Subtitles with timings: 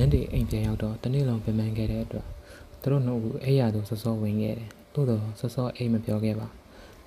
[0.00, 2.26] ညနေအိမ်ပြန်ရောက်တော့တနေ့လုံးပြန်မှန်းခဲ့တဲ့အတွက်
[2.80, 6.48] သူတို့နှစ်ဦးအိယာသူစောစောဝင်ခဲ့တယ်သို့တော့စောစောအိမ်မပြောခဲ့ပါ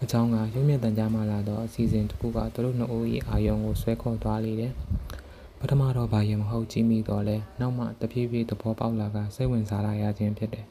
[0.04, 4.74] အချောင်းကရုံမြင့်တန်ကြားမှလာတော့အစီအစဉ်တစ်ခုကသူတို့နှစ်ဦး၏အာယုံကိုဆွဲခေါ်သွားလေတယ်
[5.60, 10.66] ပထမတော့ဘာရင်မဟုတ်ကြည့်မိတော့လဲနောက်မှတဖြည်းဖြည်းသဘောပေါက်လာကစိတ်ဝင်စားလာရခြင်းဖြစ်တယ်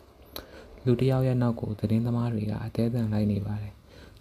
[0.84, 3.72] လူတစ်ယောက်ရဲ့နောက်ကိုသတင်းသမားတွေကအသေးအံလိုက်နေပါတယ်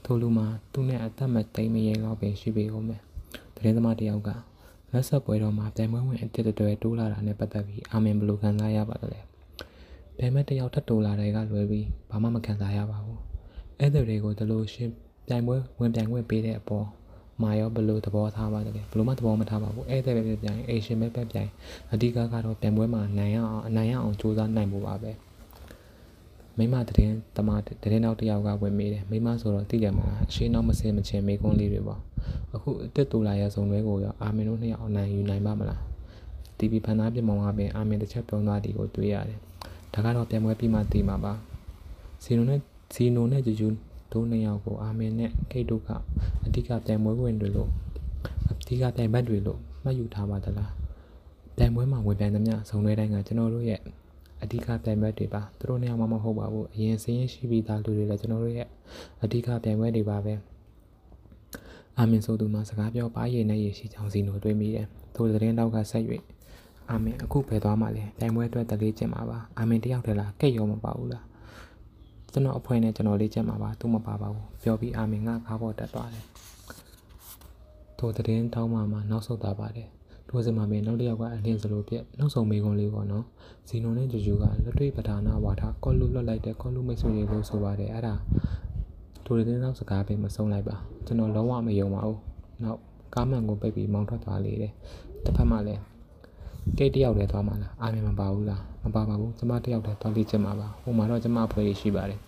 [0.05, 3.01] ထိုလူမှာသူနဲ့အသက်မသိမ်းမရင်တော့ပင်ရှိပေဦးမယ်
[3.55, 4.31] သတင်းသမားတစ်ယောက်က
[4.93, 9.19] လက်ဆက်ပွဲတော်မှာပြိုင်ပွဲဝင်အတစ်တွေတိုးလာတာနဲ့ပတ်သက်ပြီးအာမင်ဘယ်လိုခံစားရပါသလဲ
[10.17, 13.19] ပြိုင်ပွဲတစ်ယောက်ထပ်တိုးလာတဲ့ကလွယ်ပြီးဘာမှမခံစားရပါဘူး
[13.79, 14.91] အဲ့ဒီတွေကိုဒီလိုရှင်း
[15.27, 16.85] ပြိုင်ပွဲဝင်ပြိုင်ခွင့်ပေးတဲ့အပေါ်
[17.43, 21.49] မာရောဘယ်လိုသဘောထားပါသလဲဘယ်လိုမှသဘောမထားပါဘူးအဲ့ဒီပဲပြိုင်အေရှင်ပဲပဲပြိုင်
[21.93, 25.11] အဓိကကတော့ပြိုင်ပွဲမှာနိုင်ရအောင်အနိုင်ရအောင်ကြိုးစားနိုင်ဖို့ပါပဲ
[26.57, 27.49] မိမတရင်တမ
[27.83, 32.01] တရင်နောက်တစ်ယောက်ကဝင်မိတယ်မိမဆိုတော့သိကြမှာအရှိနောက်မစင်မချင်မိကွန်းလေးတွေပေါ့
[32.55, 35.79] အခုအစ်စ်တူလာရဆုံတွဲကိုရောအာမင်တို့နှစ်ယောက်အနိုင်ယူနိုင်ပါမလား
[36.57, 39.39] TV ဖန်သားပြင်မောင်ကပင်အာမင်တစ်ချက်ပြောင်းသွားသည်ကိုတွေ့ရတယ်
[39.93, 41.33] ဒါကတော့ပြန်ပွဲပြီးမှသိမှာပါ
[42.23, 42.59] စီနိုနဲ့
[42.93, 43.67] စီနိုနဲ့ဂျူဂျူ
[44.13, 45.89] တို့နှစ်ယောက်ကိုအာမင်နဲ့ခိတ်တို့က
[46.45, 47.69] အဓိကပြန်ပွဲဝင်တွေလို့
[48.49, 50.71] အဓိကပြန်ဘက်တွေလို့မှတ်ယူထားပါသလား
[51.57, 53.81] ပြန်ပွဲမှာဝင်ပြန်သမျှဇုံတွေတိုင်းကကျွန်တော်တို့ရဲ့
[54.43, 58.67] အဓိကပြိုင်ပွဲတွေပါသူတို့နှစ်ယောက်မှမဟုတ်ပါဘူးအရင်စင်းရင်ရှိပြီးသားလူတွေလည်းကျွန်တော်တို့ရဲ့
[59.23, 60.33] အဓိကပြိုင်ပွဲတွေပါပဲ
[61.97, 66.03] အာမင်ဆိုသူမှစကားပြောပါရည်နဲ့ရည်ရှိချောင်းစီနိုတွေးမိတယ်သူသတင်းတောက်ကဆက်၍
[66.89, 71.25] အာမင်အခုဖယ်သွားမှလဲပြိုင်ပွဲအတွက်တလေးကျင့်ပါပါအာမင်တယောက်တည်းလားကဲ့ရောမပါဘူးလား
[72.31, 76.25] ကျွန်တော်အဖွဲနဲ့ကျွန်တော်လေးကျင့်ပါပါသူမပါပါဘူးပြောပြီးအာမင်ကကားပေါ်တက်သွားတယ်
[77.97, 79.87] သူသတင်းတောင်းမှမှနောက်ဆုတ်သွားပါတယ်
[80.33, 83.25] ထိုစင်မှာပင်နောက်တစ်ယောက်ကအလင်းစလိုပြက်နောက်ဆုံးမေကွန်လေးပေါ့နော်
[83.67, 88.15] ဇီနိုနဲ့ဂျူဂျူကလက်တွေ့ပဓာနာဝါထကောလူလွတ်လိုက်တဲ့ကောလူမိတ်ဆွေတွေလို့ဆိုပါတယ်အဲ့ဒါ
[89.25, 92.19] ထိုတဲ့နောက်စကားပဲမဆုံးလိုက်ပါကျွန်တော်လုံးဝမယုံပါဘူး
[92.63, 92.79] နောက်
[93.15, 94.73] ကားမှန်ကိုပိတ်ပြီးမောင်းထွက်သွားလေတယ်
[95.25, 95.81] တစ်ဖက်မှာလည်း
[96.77, 102.19] ကိတ်တယောက်တည်းသွားမှလားအာမင်မပါဘူးလားမပါပါဘူးကျမတယောက်တည်းသွားလိချင်မှာပါဟိုမှာတော့ကျမအဖွဲရှိပါတယ်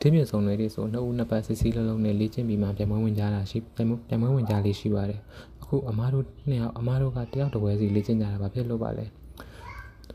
[0.00, 5.20] ဒီမြင့်ဆောင်တွေဆိုနှစ်ဦးနှစ်ပတ်စစ်စီးလုံးလုံးနဲ့လေ့ကျင့်ပြီးမှပြန်မဝင်ကြတာရှိပြန်မဝင်ကြလေးရှိပါတယ်
[5.72, 9.04] အခုအမားတို့နှစ်ယောက်အမားတို့ကတယောက်တစ်ဝဲစီလေ့ကျင့်ကြတာဘာဖြစ်လို့ပါလဲ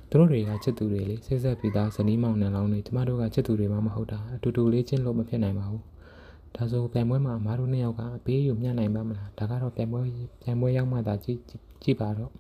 [0.10, 5.84] သူတို့တွေကချစ်သူတွေလေစိတ်ဆက်ပြီးသားဇနီးမောင်နှံလောင်းတွေကျမတို့ကချစ်သူတွေမှမဟုတ်တာအတူတူလေ့ကျင့်လို့မဖြစ်နိုင်ပါဘူး
[6.56, 10.00] ဒါဆိုပြန်ပွဲမှာအမားတို့နှစ်ယောက်ကအပေးယူမျှနိုင်ပါမလားဒါကတော့ပြန်ပွဲ
[10.42, 11.40] ပြန်ပွဲရောက်မှသာကြည့်
[11.84, 12.32] ကြည့်ပါတော့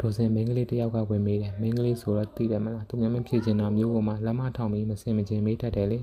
[0.00, 5.98] ဒိုစင်မင်းကလေးတယောက်ကဝင်မေးတယ်မင်းကလေးဆိုတော့သိတယ်မလားသူများမဖြစ်ချင်တာမျိုးပေါ်မှာလက်မထောင်ပြီးမစင်မကျင်မေးတတ်တယ်လေ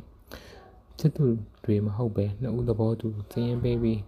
[0.99, 1.25] ချစ်သူ
[1.65, 3.99] တွေမဟုတ်ပဲနှစ်ဦးသဘောတူစည်ရင်ပေးပြီး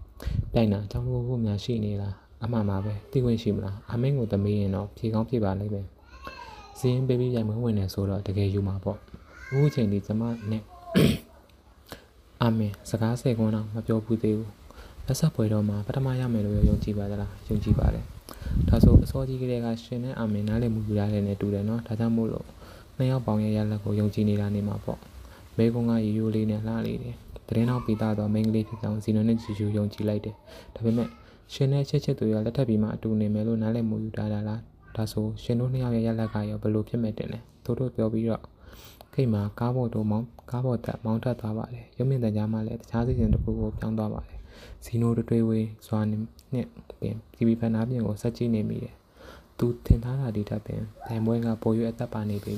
[0.55, 5.87] တိုင်တာအကြောင်းလို့ဖို့များရှိနေလားအမှန်ပါပဲသိခွင့်ရှိမလားအမင်းကိုသမီးရင်တော့ဖြေကောင်းဖြေပါလိမ့်မယ်
[6.79, 8.97] စည်ရင်ပေးပြီးရိုင်မဝင်နေဆိုတော့တကယ်ယူမှာပေါ့
[9.49, 10.21] အခုချိန်ဒီကျမ
[10.51, 10.63] နဲ့
[12.41, 14.51] အာမင်စကားဆယ်ခွန်းတော့မပြောဘူးသေးဘူး
[15.05, 18.05] လက်ဆက်ပွဲတော်မှာပထမရမယ်လို့ယုံကြည်ပါသလားယုံကြည်ပါတယ်
[18.67, 22.45] ဒါဆိုအစောကြီးကလေးကရှင်နဲ့အာမင်နားလည်မှုယူရတယ်နဲ့တူတယ်နော်ဒါကြောင့်မို့လို့
[22.97, 24.99] နှစ်ယောက်ပေါင်းရဲ့ရလက်ကိုယုံကြည်နေတာနေမှာပေါ့
[25.57, 27.15] မဲကုန်းကရီယိုလေးနဲ့လှလေးတယ်
[27.51, 30.35] သတင်းနောက်ပြီးသားတော့မိန်းကလေးဖြစ်ကြောင်းဇီနိုနဲ့ဂျီဂျူယုံကြည်လိုက်တယ်
[30.75, 31.07] ဒါပေမဲ့
[31.53, 34.61] ရှင်နဲ့ချက်ချက်တို့ရလက်ထပ်ပြီးမှအတူနေမယ်လို့နားလည်မှုယူထားတာလား
[34.95, 38.41] ဒါဆိုရှင်တို့နှစ်ယောက်ရဲ့ရလက်ကရောဘယ်လိုဖြစ်မဲ့တင်လဲတို့တို့ပြောပြီးတော့
[39.13, 44.39] ခိတ်မှာကားဘော်တို့မောင်းကားဘော်တက်မောင်းထပ်သွားပါတယ်ရုံမြင့်တန်ကြားမှလည်းတခြားစီစဉ်တစ်ခုကိုပြောင်းသွားပါတယ်
[44.85, 46.67] ဇီနိုတွေးဝေးစွာနဲ့
[46.99, 48.95] ပင်တီဗီဖန်နာပြင်ကိုဆက်ကြည့်နေမိတယ်
[49.57, 52.55] သူထင်ထားတာဒီတက်ပင်တိုင်ပွဲကပိုရွအသက်ပါနေပြီ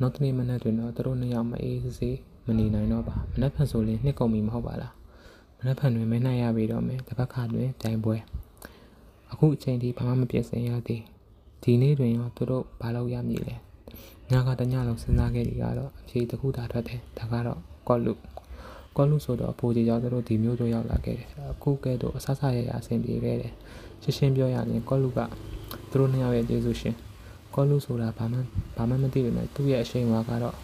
[0.00, 4.94] နောက်တနေ့မနက်တွင်တော့သူတို့နှစ်ယောက်မအေးစေးမနေနိုင်တော့ပါမနက်ဖြန်ဆိုရင်နှစ်ကုန်ပြီမဟုတ်ပါလား
[5.58, 8.16] မနက်ဖြန်တွင်မနိုင်ရပြီတော့မယ်တပတ်ခါတွင်တိုင်ပွဲ
[9.32, 11.02] အခုအချိန်ထိဘာမှမပြည့်စင်ရသေး
[11.62, 13.54] ဒီနေ့တွင်ရောသူတို့ဘာလို့ရမည်လဲ
[14.30, 18.12] ညကတညလုံးစဉ်းစားခဲ့ဒီကတော့အဖြေတစ်ခုသာထွက်တယ်ဒါကတော့ကော့လူ
[18.96, 23.52] ကော့လူဆိုတော့အဖိုးကြီးရောက်တို့ဒီမျိုးတို့ရောက်လာခဲ့တယ်အခုကဲတော့အဆဆရရအဆင်ပြေခဲ့တယ်
[24.02, 25.20] ရှင်းရှင်းပြောရရင်ကော့လူက
[25.90, 26.96] သူတို့နှစ်ယောက်ရဲ့ကျေးဇူးရှင်
[27.54, 28.38] ကောလူဆိုတာဘာမှ
[28.76, 30.56] ဘာမှမသိပေမဲ့သူ့ရဲ့အရှိန်ဝါကတော့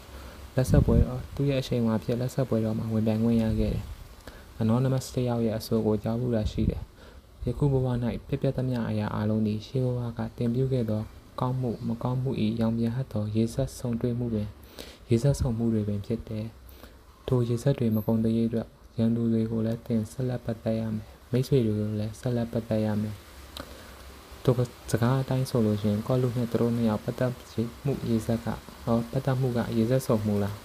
[0.54, 3.84] လက်ဆက်ပွဲတော့သူ့ရဲ့အရှိန်ဝါဖြစ်လက်ဆက်ပွဲတော့မှဝင်ပြိုင်ခွင့်ရခဲ့တယ်။
[4.62, 6.82] Anonymous တယောက်ရဲ့အဆိုကိုကြားဘူးတာရှိတယ်။
[7.46, 7.86] ယခုဘဝ၌
[8.28, 11.02] ပြပြသမျှအရာအလုံးသည်ရှေးဘဝကတင်ပြခဲ့သော
[11.40, 14.48] ကောင်းမှုမကောင်းမှု၏ရောင်ပြန်ဟတ်သောရေဆက်ဆုံတွေ့မှုပင်
[15.08, 16.46] ရေဆက်ဆုံမှုတွေပင်ဖြစ်တယ်။
[17.26, 23.16] ထိုရေဆက်တွေမကုန်သေးအတွက်ရန်သူတွေကိုလည်းတင်ဆက်လက်ပတ်သက်ရမယ်။မိတ်ဆွေတွေကိုလည်းဆက်လက်ပတ်သက်ရမယ်။
[24.44, 24.50] သူ
[24.90, 27.32] စကားအတိုင်းဆိုလို့ရှင်ကောလူနဲ့သူတို့နှစ်ယောက်ပတ်သက်
[27.84, 28.46] မှုရေးဆက်က
[28.84, 30.56] ဟောပတ်သက်မှုကရေးဆက်ဆုံမှုလား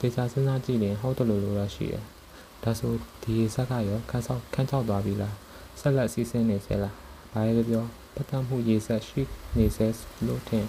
[0.00, 2.04] တေချာစဉ်းစားကြည့်ရင်ဟုတ်တယ်လို့လို့ရရှိတယ်
[2.62, 2.92] ဒါဆို
[3.22, 5.34] ဒီရေးဆက်ကရောခန်းဆောက်ခန်းချောက်သွားပြီလား
[5.80, 6.94] ဆက်လက်စီးဆင်းနေစေလား
[7.32, 7.84] ဘာလဲပြော
[8.14, 9.22] ပတ်သက်မှုရေးဆက်ရှိ
[9.56, 9.86] နေစေ
[10.26, 10.64] လို့ထင်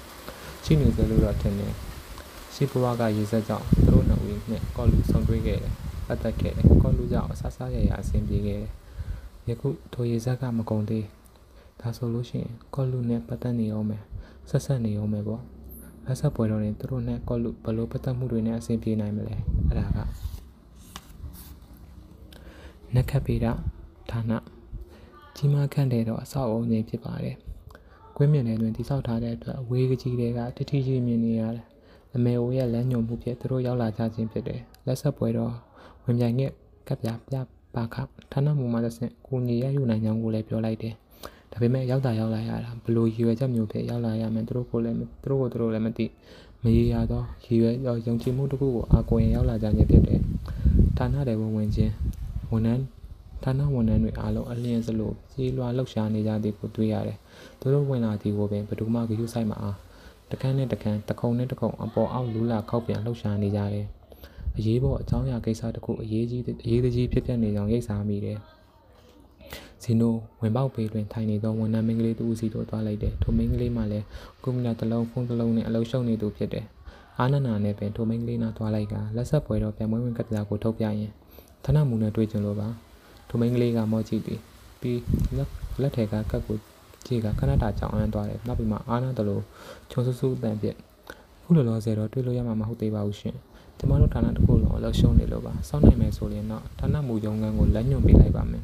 [0.63, 1.73] ရှိနေစေလို့တော့ထင်တယ်
[2.53, 5.73] ရှိဘဝကရေးဆက်ကြောင့်သူတို့နှစ်ဦးနဲ့ကောလူဆုံတွေ့ခဲ့တယ်
[6.07, 8.71] ပတ်သက်ခဲ့တယ်ကောလူကြောင့်အဆဆရရအဆင်ပြေခဲ့တယ်
[9.49, 11.05] ယခုထိုရေးဆက်ကမကုန်သေး
[11.81, 14.03] ဒါဆိုလို့ရှိရင်ကော့လူနဲ့ပတ်သက်နေအောင်မယ်
[14.49, 15.43] ဆက်ဆက်နေအောင်မယ်ပေါ့
[16.05, 19.35] လက်ဆက်ပွဲတော်ရင်သူတို့နဲ့ကော့လူဘလို့ပတ်သက်မှုတွေနဲ့အဆင်ပြေနိုင်မလဲ
[19.67, 19.97] အဲ့ဒါက
[22.95, 23.51] နက်ခတ်ပေတာ
[24.11, 24.31] ဌာန
[25.35, 27.37] ကြီးမားခန့်တဲ့တော့အဆောက်အုံကြီးဖြစ်ပါတယ်
[28.17, 31.65] ကွင်းမြင့်နယ်တွင်တိစောက်ထားတဲ့အတွက်အဝေးကြီးတွေကတတိကြီးမြင်နေရတယ်
[32.15, 35.53] အမေအိုရဲ့လမ်းညွှန်မှုဖြင့်သူတို့ရောက်လာကြခြင်းဖြစ်တယ်လက်ဆက်ပွဲတော်
[36.03, 36.51] ဝင်ပြိုင်ခဲ့
[36.87, 37.35] ကပ်ပြပြ
[37.75, 37.95] ပါခ
[38.31, 40.93] ဌာနမူမှာတစ်ဆင့်ကိုညီရယူနိုင်ကြောင်းကိုလည်းပြောလိုက်တယ်
[41.57, 46.05] ဒါပေမဲ့ရောက်တာရောက်လာရတာဘလို့ရည်ရွယ်ချက်မျိုးဖြစ်ရောက်လာရမယ်သူတို့ကိုလည်းသူတို့ကိုသူတို့လည်းမသိ
[46.63, 50.21] မရေရာသောရည်ရွယ်ယုံကြည်မှုတစ်ခုကိုအာကိုရင်ရောက်လာကြခြင်းဖြစ်တယ်
[50.97, 51.93] ဌာနတွေဝင်ဝင်ချင်း
[52.51, 52.83] ဝန်ထမ်း
[53.43, 57.17] ဌာနဝန်ထမ်းတွေအားလုံးအလျင်စလို့ကြီးလွှာလှုပ်ရှားနေကြသည်ကိုတွေ့ရတယ်
[57.59, 59.75] သူတို့ဝင်လာသည်ကိုပင်ဘယ်သူမှဂရုစိုက်မအား
[60.31, 63.85] တကန်းနဲ့တကန်းတခုံနဲ့တခုံအပေါ်အောက်လူလာခောက်ပြန်လှုပ်ရှားနေကြတယ်
[64.57, 68.37] အရေးပေါ်အကြောင်းအရာကိစ္စတခုအရေးကြီးအရေးကြီးဖြစ်ပျက်နေကြောင်းရိပ်စားမိတယ်
[69.83, 74.05] ဇီနိုဝင်ပေါက်ပေတွင်ထိုင်နေသောဝန်ထမ်းမင်းကလေးတူဦးစီတို့သွားလိုက်တယ်ထိုမင်းကလေးမှလည်း
[74.43, 76.65] ကွန်ပျူတာတစ်လုံးဖုန်းတစ်လုံးနဲ့အလုပ်ရှုပ်နေသူဖြစ်တယ်
[77.19, 81.11] အာနနာနဲ့ပင်ထိုမင်းကလေးနာသွားလိုက်ကလက်ဆက်ပွဲတော့ပြန်မွေးဝင်ကတ္တရာကိုထုတ်ပြရင်
[81.65, 82.67] ဌာနမူနဲ့တွေ့ကြလို့ပါ
[83.29, 84.39] ထိုမင်းကလေးကမော့ကြည့်သည်
[84.81, 85.01] ပြီး
[85.37, 85.49] လက်
[85.81, 86.57] လက်ထဲကကတ်ကို
[87.05, 89.43] ကြည့်ကခဏတာကြောင်အန်းသွားတယ်နောက်ပြီးမှအာနာတလို့
[89.91, 90.75] ခြုံဆူဆူအတန်ပြက်
[91.43, 93.35] ခုလောလောဆယ်တော့တွေ့လို့ရမှာမဟုတ်သေးပါဘူးရှင်
[93.77, 98.63] ကျမတို့ဌာနတစ်ခုလုံးအလုပ်ရှုံးနေလို့ပါစောင့်နိုင်မယ်ဆိုရင်တော့ဌာနမူရုံးခန်းကိုလက်ညွှန်ပေးလိုက်ပါမယ်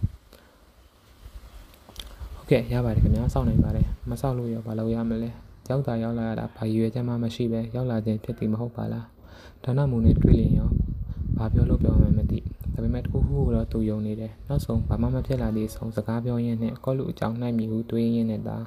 [2.43, 5.29] ဟုတ်ကဲ့ရပါတယ်ခင်ဗျာစောင့်နိုင်ပါတယ်မစောင့်လို့ရဘာလို့ရမလဲ
[5.69, 9.05] ရောက်တာရောက်လာရတာဘာရွယ်ချက်မှမရှိပဲရောက်လာခြင်းဖြစ်သည်မဟုတ်ပါလား
[9.63, 10.69] ဌာနမူနဲ့တွေ့လျင်ရော
[11.37, 12.39] ဘာပြောလို့ပြောမှမသိ
[12.73, 18.57] ဒါပေမဲ့တခုခုတော့သူယုံနေတယ်နောက်ဆုံးဘာမှမဖြစ်လာသေးဆုံးစကားပြောရင်းနဲ့ကောလူအကြောင်းနိုင်မိဟုတွေးရင်းနဲ့တာ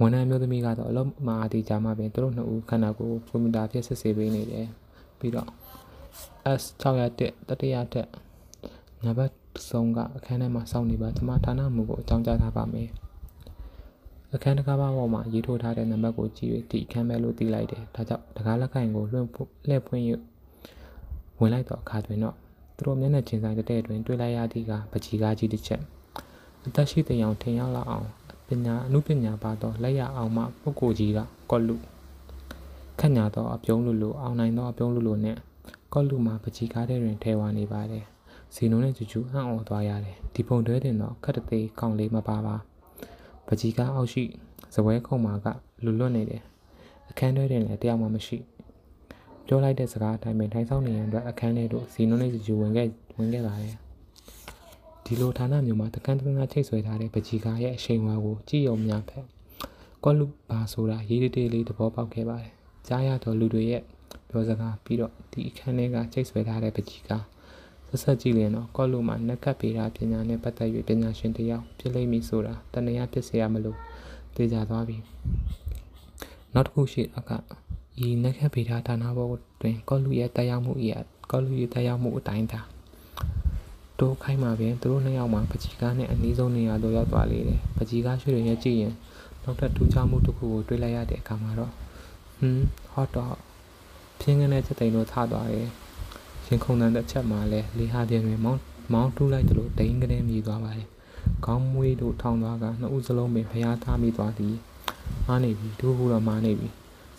[0.00, 4.66] ဝန်ထမ်းမျိုးသမီးကတော့အလုံးမအားသေးကြမှာပဲသူတို့နှစ်ဦးခန္ဓာကိုယ်ကွန်ပျူတာဖြင့်စစ်ဆေးပေးနေတယ်
[5.18, 5.48] ပြီးတော့
[6.60, 8.08] S 601 တတိယတက်
[9.04, 12.88] နံပါတ် 3ကအခန်းထဲမှာစောင့်နေပါကျွန်မဌာနမူကိုအကြောင်းကြားထားပါမယ်
[14.34, 19.26] အခန်းတကားပါပေါ်မှာရေးထိုးထားတဲ့နံပါတ်ကိုကြည့်၍ဒီအခန်းပဲလို့သိလိုက်တယ်ဒါကြောင့်တကားလက်ကိုင်ကိုလွှင့်
[19.66, 20.04] လှည့်ဖွင့်၍
[21.40, 22.36] ဝင်လိုက်တော့အခါတွင်တော့
[22.76, 25.82] သူတို့မျက်နှာချင်းဆိုင်တဲ့တွင်တွေ့လိုက်ရသည့်ကပကြီးကားကြီးတစ်ချက်
[26.66, 28.06] အသက်ရှိတဲ့အောင်ထင်ရောက်လာအောင်
[28.48, 31.18] ပညာအမှုပညာပါတော့လက်ရအောင်မှပုဂ္ဂိုလ်ကြီးက
[31.50, 31.76] ကော့လူ
[33.00, 35.36] ခက်ညာတော့အပြုံးလူလူအောင်နိုင်တော့အပြုံးလူလူနဲ့
[35.92, 38.04] ကော့လူမှာပကြီးကားတဲ့တွင်ထဲဝါနေပါတယ်
[38.54, 42.56] ဇီနိုနဲ့ကျူကျူအံ့ဩသွားရတယ်ဒီပုံတွဲတင်တော့ခက်တသေးကောင်းလေးမပါပါ
[43.46, 44.24] ပကြီးကားအောက်ရှိ
[44.74, 45.46] ဇပွဲခုံမှာက
[45.84, 46.42] လူလွတ်နေတယ်
[47.10, 48.38] အခန်းတွဲတင်လည်းတယောက်မှမရှိ
[49.46, 52.88] ပြောလိုက်တဲ့စကားအတိုင်းပဲထိုင်ဆောင်နေရန်အတွက်အခန်းထဲသို့ဇီနိုနဲ့ကျူကျူဝင်ခဲ့
[53.18, 53.74] ဝင်ခဲ့ပါတယ်
[55.04, 59.24] ဒီလိုဌာနမျိုးမှာတကန်းတကန်းချိတ်ဆွဲထားတဲ့ပကြီးကားရဲ့အရှိန်ဝါကိုကြည့်ရုံများဖက်
[60.04, 62.52] ကောလူဘာဆိုတာရေးတေးလေးသဘောပေါက်ခဲ့ပါတယ်
[62.88, 63.82] ကြားရတော့လူတွေရဲ့
[64.28, 67.24] ပြောစကားပြီးတော့ဒီအခန်းထဲကချိတ်ဆွဲထားတဲ့ပကြီးကား
[67.89, 73.77] ဆက်ဆက်ကြည့်ရင်တော့ကော့လူမှာနက်ကပ်ပေတာပညာနဲ့ပတ်သက်၍ပညာရှင်တယောက်ဖြစ်လိမ့်မည်ဆိုတာတဏှာဖြစ်เสียရမလို့
[74.35, 74.97] သိကြသွားပြီ
[76.53, 77.31] နောက်တစ်ခုရှိအက
[78.05, 79.27] ဤနက်ကပ်ပေတာဌာနဘော
[79.61, 80.73] တွင်ကော့လူရဲ့တရားမှု၏
[81.31, 82.61] ကော့လူရဲ့တရားမှုအတိုင်းသာ
[83.99, 88.93] တိုးခိုင်းမှာပင်သူတို့နှစ်ယောက်မှာပကြီးကားနဲ့အနည်းဆုံးနေရာသို့ရောက်သွားလေတယ်ပကြီးကားရွှေတွေရဲ့ကြည့်ရင်
[89.43, 91.71] နောက်ထပ်ထူးခြားမှုတစ်ခုကိုတွေ့လိုက်ရတဲ့အခါမှာတော့
[92.37, 93.35] ဟွန်းဟော့တော့
[94.19, 95.69] ပြင်းကနေချက်တိန်လို့ထသွားတယ်
[96.52, 98.60] ရင်ခုန်တန်တဲ့ချက်မှာလဲလေဟာပြင်းတွင်မောင်း
[98.92, 100.88] မောင်းတူးလိုက်သလိုဒိန်းကနေမြည်သွားပါတယ်
[101.44, 104.54] ခေါင်းမွေးတို့ထောင်သွားကနှစ်ဦးစလုံးပင်ဖျားထားမိသွားသည်
[105.26, 106.68] အားနေပြီဒူးဘူးတော့မာနေပြီ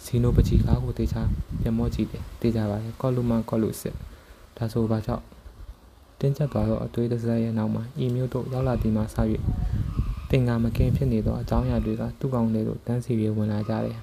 [0.04, 1.22] ဇီနိုပချီကားကိုတေချာ
[1.62, 3.96] ပြန်မော့ကြည့်တယ်တေချာပါတယ်ကော့လူမကော့လူစစ်
[4.58, 5.26] ဒါဆိုဘာကြောင့်
[6.20, 9.06] တင်းကျပ်သွားသောအသွေးတစက်ရဲ့နောက်မှာအီမျိုးတို့ရောက်လာပြီးမှစ၍
[10.30, 14.00] တင်ကာမကင်းဖြစ်နေသောအကြောင်းအရာတွေကသူ့ကောင်းလေးတို့တန်းစီပြီးဝင်လာကြတယ်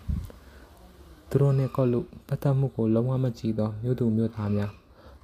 [1.29, 4.73] သူတို့နဲ့ကော့လူပတ်သက်မှုကိုလုံးဝမကြည့်သောမြို့သူမြို့သားများ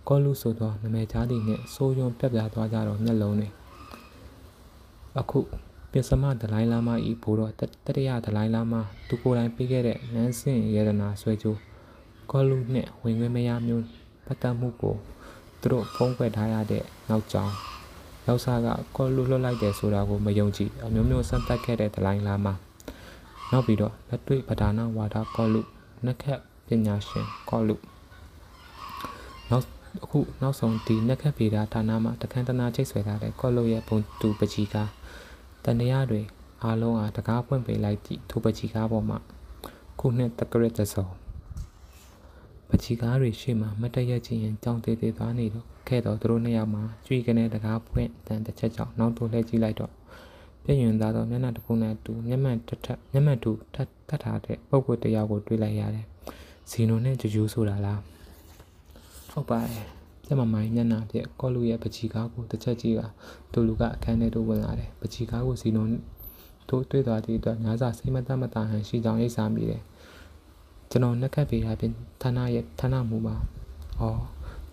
[0.08, 3.48] ကောလူဆိုသောနာမည်ကြားသည်နှင့်စိုးရုံပြက်ပြားသွားကြတော့မျက်လုံးတွေ
[5.20, 5.38] အခု
[5.90, 7.52] ပင်စမဒလိုင်းလာမဤဘိုးတော်
[7.86, 8.74] တတရဒလိုင်းလာမ
[9.08, 11.58] သူကိုယ်တိုင်ပေးခဲ့တဲ့နန်းစင်ရတနာဆွဲကြိုး
[12.30, 13.84] ကောလူနှင့်ဝင်ခွင့်မရမျိုး
[14.26, 14.94] ပတ်သက်မှုကို
[15.60, 17.54] သူတို့ဖုံးကွယ်ထားရတဲ့နောက်ကြောင်း
[18.26, 22.46] ရောက်စားကကောလူလွတ်လိုက်တယ်ဆိုတာကိုမယုံကြည်အမျိုးမျိုးစမ်းသပ်ခဲ့တဲ့ဒလိုင်းလာမ
[23.50, 25.60] နောက်ပြီးတော့လက်တွေ့ပဒါနာဝါဒကောလူ
[26.06, 27.93] နက်ခတ်ပညာရှင်ကောလူနောက်
[30.02, 34.90] အခုနောက်ဆုံးဒီနက်ခတ်ဗေဒဌာနမှာတခန်းတနာချိတ်ဆွဲထားတဲ့ကော့လို့ရဲ့ဘုံတူပကြီးကား
[35.64, 36.20] တန်တရားတွေ
[36.64, 39.18] အားလုံးအားတကားပွင့်ပေးလိုက်သည့်ထိုပကြီးကားပေါ်မှာ
[40.00, 41.06] ခုနှစ်တကရတစုံ
[42.68, 49.92] ပကြီးကားတွေရှေ့မှာမတည့်ရချင်းရင်ကြောင်သေးသေးသွားနေတော့ခဲ့တော့သူတို့နှစ်ယောက်မှာကြွေကနေတကားပွင့်တန်တစ်ချက်ကြောင့်နောက်တိုးလှည့်ကြည့်လိုက်တော့
[50.64, 56.06] ပြည့်ရင်သားတော့မျက်နှာတစ်ခုနဲ့တူမျက်မှန်တစ်ထက်မျက်မှန်တူထပ်တတ်ထားတဲ့ပုံကွက်တယောက်ကိုတွေ့လိုက်ရတယ်
[56.70, 58.00] ဇီနိုနဲ့ဂျူဂျူဆိုတာလား
[59.34, 59.86] ဟုတ်ပါတယ်
[60.26, 63.02] ကျမမိုင်းမျက်နှာပြက်ကောလူရဲ့ပချီကားကိုတစ်ချက်ကြည့်က
[63.52, 65.86] ဒူလူကအခန်းထဲသို့ဝင်လာတယ်ပချီကားကိုစီနို
[66.68, 69.82] ထို့တွေ့သွားသည့်အတွက်များစွာစိတ်မသက်မသာဟန်ရှိကြောင်းရိပ်စာမိတယ်
[70.90, 73.36] ကျွန်တော်နှက်ခတ်ပေးတာဖြင့်ဌာနရဲ့ဌာနမူပါ။
[74.00, 74.20] အော်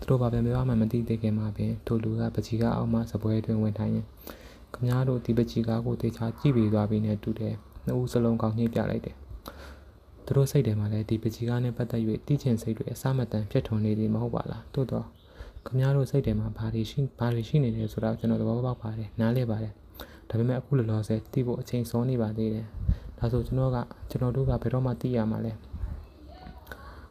[0.02, 4.06] ူတို့ဘာပဲပြောမှမသိသေးခင်မှာပင်ထိုလူကပကြီးကအောက်မှစပွဲတွင်ဝင်ထိုင်ရင်
[4.74, 7.54] ခမားတို့ဒီပကြီးကားကိုတေချာကြည့်ပြီးသွားပြီးနဲ့တူတယ်။
[7.84, 9.16] နှစ်ဦးစလုံးကောင်းညှိပြလိုက်တယ်။
[10.26, 15.06] သူတို့စိတ်ထဲမှာလည်းဒီပကြီးကားနဲ့ပတ်သက်၍တိကျင်စိတ်တွေအစမတန်ဖြစ်ထွန်းနေသည်မဟုတ်ပါလား။သို့တော့
[15.66, 19.72] ခမားတို့စိတ်ထဲမှာဘာတွေရှိဘာတွေရှိနေတယ်ဆိုတာကျွန်တော်သဘောပေါက်ပါတယ်။နားလည်ပါတယ်။
[20.28, 22.66] ဒါပေမဲ့အခုလောလောဆယ်သိဖို့အချိန်စောနေပါသေးတယ်။
[23.18, 23.78] ဒါဆိုကျွန်တော်က
[24.10, 25.52] ကျွန်တော်တို့ကဘယ်တော့မှသိရမှာလဲ။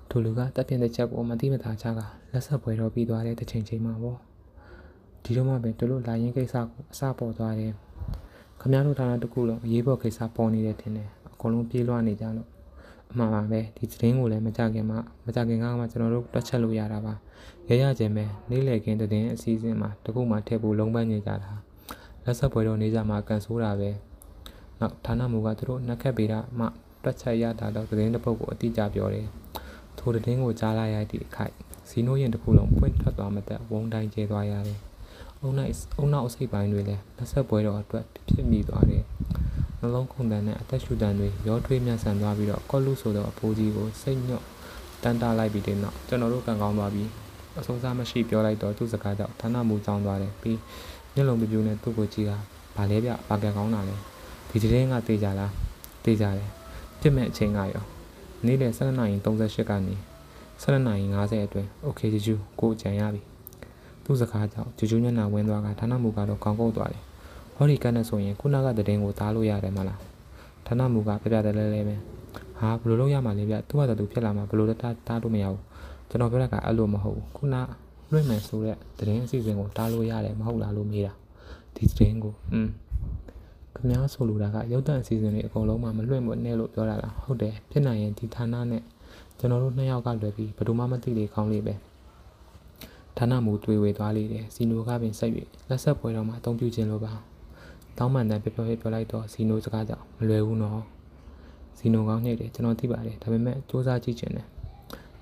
[0.10, 2.00] ထိုလူကတပ်ပြင်းတဲ့ချက်ကိုမတိမသာချက
[2.32, 4.18] လက်ဆက်ပွဲတော့ပြီးသွားတဲ့တစ်ချိန်ချိန်မှာပေါ့
[5.24, 7.74] ဒီတော့မှပဲတို့လိုလာရင်ကိစ္စကိုအစပေါ်သွားတယ်
[8.62, 12.50] ခမရတို့ဌာနတစ်ခုလုံးအရေးပေါ်ကိစ္စပေါ်နေတယ်ထင်တယ်အကုန်လုံးပြေးလွှားနေကြလို့
[13.12, 17.13] အမှန်ပါပဲဒီသတင်းကိုလည်းမကြခင်မှမကြခင်ကမှကျွန်တော်တို့တွက်ချက်လို့ရတာပါ
[17.70, 21.51] ရရချင်းပဲနေ့လည်ခင်းသတင်းအစီအစဉ်မှာတခုမှထည့်ဖို့လုံးပန်းနေကြတာ
[22.24, 23.89] လက်ဆက်ပွဲတော့နေကြမှာကန်ဆိုးတာပဲ
[24.80, 26.65] နောက်ဌာနမူကသူတို့နှက်ခတ်ပေးတာမှ
[27.03, 29.27] တွက်ချက်ရတာတော့သတင်းတစ်ပုဒ်ကိုအတိအကျပြောတယ်
[29.98, 31.53] ထိုသတင်းကိုကြားလိုက်ရသည့်အခိုက်
[31.89, 34.80] ဇီနိုရင်တစ်ခုလုံးပွင့်ထွက်သွားမသက်ဝုံတိုင်းကျဲသွားရတယ်။
[35.41, 39.03] အုံနိုင်အုံနောက်အစိပ်ပိုင်းတွေလည်းလက်ဆက်ပွဲတော်အတွက်ဖြစ်မိသွားတယ်။
[39.83, 44.43] နှလုံးခုန်တန်နဲ့အသက်ရှူတန်တွေရောထွေးမြဆန်သွားပြီးတော့ကော့လူဆိုသောအဖိုးကြီးကိုစိတ်ညွတ်
[45.03, 47.09] တန်တာလိုက်ပြီးတဲ့နောက်ကျွန်တော်တို့ကန်ကောင်းသွားပြီး
[47.59, 50.57] အဆုံးစားမရှိပြောလိုက်တော့သူ့စကားကြောင့်ဌာနမူကြောင်းသွားတယ်ပြီး
[51.13, 52.31] မျက်လုံးပြပြနဲ့သူ့ကိုကြည့်က
[52.75, 53.95] ဗာလဲပြဘာကန်ကောင်းတာလဲ
[54.50, 55.51] ဒီသတင်းကတေးကြလား
[56.03, 56.50] တေးကြတယ်
[57.00, 57.83] ပြစ်မဲ့အချိန်ကရော
[58.45, 59.95] နေ့လယ်12:38ကနေ
[60.63, 63.21] 12:50အတွင်း Okay ဂျူဂျူကိုကြံရပြီ
[64.03, 67.03] သူ့စကားကြောင့်ဂျူဂျူညနာဝင်သွားကဌာနမူကတော့ကောင်းကုတ်သွားတယ်
[67.62, 70.00] ဟောဒီကတ်နဲ့ဆိုရင်ခုနကတည်င်းကိုသားလို့ရတယ်မလား
[70.65, 71.96] ဌာနမူကပြပြတယ်လဲလဲပဲ
[72.60, 75.62] ဟာဘယ်လိုလုပ်ရမှာလဲဗျသူ့ဘာသာသူဖြစ်လာမှာဘယ်လိုတားတားလို့မရဘူး
[76.10, 77.56] ကျွန်တော်ပြောတာကအဲ့လိုမဟုတ်ဘူးခုန
[78.12, 81.13] လွှင့်မယ်ဆိုတဲ့တည်င်းအစီအစဉ်ကိုတားလို့ရတယ်မဟုတ်လားလို့မေးတာ
[81.75, 82.70] ဒီတည်င်းကိုอืม
[83.75, 88.84] ခင်ဗျားဆိုလိုတာကရုပ်တံအစီအစဉ်တွေအကုန်လုံးမှမလွှင့်မနဲ့လို့ပြောတာလားဟုတ်တယ်ဖြစ်နိုင်ရင်ဒီဌာနနဲ့
[89.39, 91.75] ကျွန်တော်တို့နှစ်ယောက်ကလွယ်ပြီးဘယ်သူမှမသိလေကောင်းလေးပဲ
[93.18, 95.32] ဌာနမူတွေ့ဝေသွားလေတယ်စီနိုကပင်ဆက်၍
[95.70, 97.13] လက်ဆက်ပွဲတော်မှာအသုံးပြုခြင်းလိုပါ
[98.01, 100.81] တောင်းပန်တဲ့ပြောပြောပြောလိုက်တော့စီနိုစကားကြောင့်မလွယ်ဘူးနော်
[101.77, 104.46] စီနိုကောင်းနေတယ်ကျွန်တော်သိပါတယ်ဒါပေမဲ့စူးစမ်းကြည့်ခြင်းနဲ့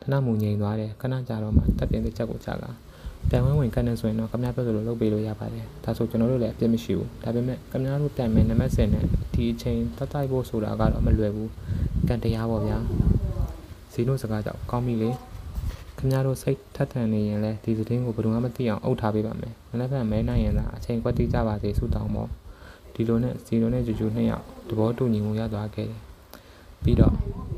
[0.01, 2.63] ဌာနမူငြိမ်သွားတယ်ခဏကြာတော့မှတက်တင်တဲ့ချက်ကိုချက
[3.29, 11.51] ပြန်ဝင်ဝင်ကတ်နေဆိုရင်တော့ကမ္ဘာပြောသလိုလုပ်ပေးလို့ရပါတယ်ဒါဆိုကျွန်တော်တို့လည်းအပြစ်မရှိဘူးဒါပေမဲ့ကမ္ဘာတို့ပြန်မယ်နံပါတ်10နဲ့ဒီအချိန်တတ်တိုက်ဖို့ဆိုတာကတော့မလွယ်ဘူး
[12.07, 12.77] ကန်တရားပေါ့ဗျာ
[13.93, 15.09] ဇီနိုစကားကြောင့်ကောင်းပြီလေ
[15.97, 22.29] ခင်ဗျားတို့စိတ်ထက်ထန်နေရင်လည်းဒီသတင်းကိုဘယ်သူမှမသိအောင်အုပ်ထားပေးပါမယ်မနက်ဖြန်မဲနိုင်ရင်သာအချိန်ကွက်တိကြပါစေဆုတောင်းပေါ့
[22.99, 25.99] ဒီလိုနဲ့ဇီနိုနဲ့ဂျူဂျူနှစ်ယောက်သဘောတူညီမှုရသွားခဲ့တယ်
[26.83, 27.13] ပြီးတော့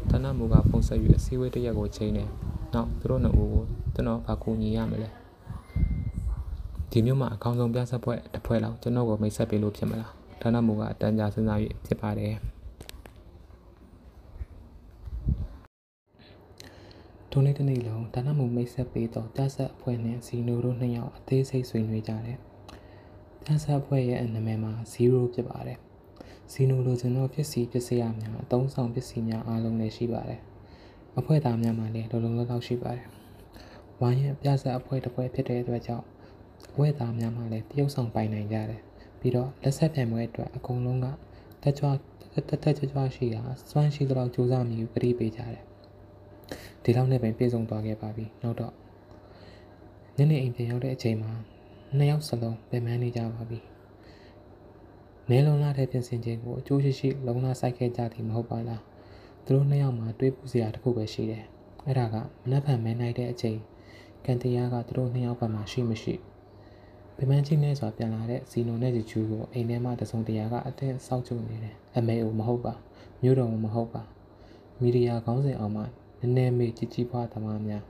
[0.10, 2.30] တနမူကဖုန်းဆက်၍အစည်းအဝေးတစ်ရက်ကိုချိန်တယ်
[2.74, 5.10] နောက်သူတို့နှစ်ဦးကိုကျွန်တော်ဘာကူညီရမလဲ
[6.92, 12.36] ဒီမျိုးမှာအကောင်းဆုံးပြဆက်ဖွဲ့တစ်ဖွဲ့လောက်ကျွန်တော်ကိုမိတ်ဆက်ပေးလို့ဖြစ်မလားဌာနမူကအတန်းကြာစဉ်းစား၍ဖြစ်ပါတယ်
[17.32, 22.40] ထိုနေ့တစ်နေ့လုံးဌာနမူမိတ်ဆက်ပေးသောပြဆက်အဖွဲ့နှင့်ဇီနိုတို့နှစ်ယောက်အသေးစိတ်ဆွေးနွေးကြတယ်
[23.52, 25.80] ပြဆက်အဖွဲ့ရဲ့နာမည်မှာ0ဖြစ်ပါတယ်
[26.52, 30.42] ဇီနိုလိုချင်သောပစ္စည်းပစ္စယများအသုံးဆောင်ပစ္စည်းများအားလုံးလည်းရှိပါတယ်
[31.20, 33.08] အဖွဲ့သားများမှာလည်းလုံလုံလောက်လောက်ရှိပါတယ်
[34.00, 36.06] ဝိုင်းရဲ့ပြဆက်အဖွဲ့တစ်ဖွဲ့ဖြစ်တဲ့အတွက်ကြောင့်
[36.74, 38.82] အဝဲသားများမှလည်းတရုတ်ဆောင်ပိုင်နိုင်ကြတယ်
[39.20, 41.08] ပြီးတော့လက်ဆက်ပြန်ပွဲအတွက်အကုန်လုံးက
[41.64, 41.88] တက်ကြွ
[42.34, 45.64] တက်တက်ကြွကြွရှိတာစွမ်းရှိတော့ကြိုးစားမိကိုကြိပေးကြတယ်
[46.84, 48.74] ဒီလောက်နဲ့ပဲပြေဆုံးသွားခဲ့ပါပြီနောက်တော့
[50.18, 51.32] ညနေအိမ်ပြန်ရောက်တဲ့အချိန်မှာ
[51.98, 53.60] နှစ်ယောက်စလုံးပြန်မနေကြပါပြီ
[55.30, 58.82] နဲလုံးလာတဲ့ပြင်ဆင်ခြင်းကိုအကျိုးရှိရှိလုံလာဆိုင်ခဲ့ကြသည်မဟုတ်ပါလား
[59.46, 61.44] သူတို့နှစ်ယောက်မှာတွေးပူစရာတစ်ခုပဲရှိတယ်
[61.86, 63.60] အဲ့ဒါကမနှက်ဖန်မဲနိုင်တဲ့အချိန်
[64.26, 66.14] ကန်တရားကသူတို့နှစ်ယောက်ဘက်မှာရှိမရှိ
[67.18, 72.74] ဗမန်းချင်းနဲ့ဆိုတာပြန်လာတဲ့ဇီနိုနဲ့ဂျူကိုအိမ်ထဲမှာတစုံတရာကအသက်ဆောက်ကျုံနေတယ်အမေကိုမဟုတ်ပါ
[73.22, 74.02] မျိုးတော်မဟုတ်ပါ
[74.82, 75.86] မီဒီယာခေါင်းစဉ်အောင်မှာ
[76.20, 77.84] နည်းနည်းမေးကြည်ကြည်ဖွားသမားများ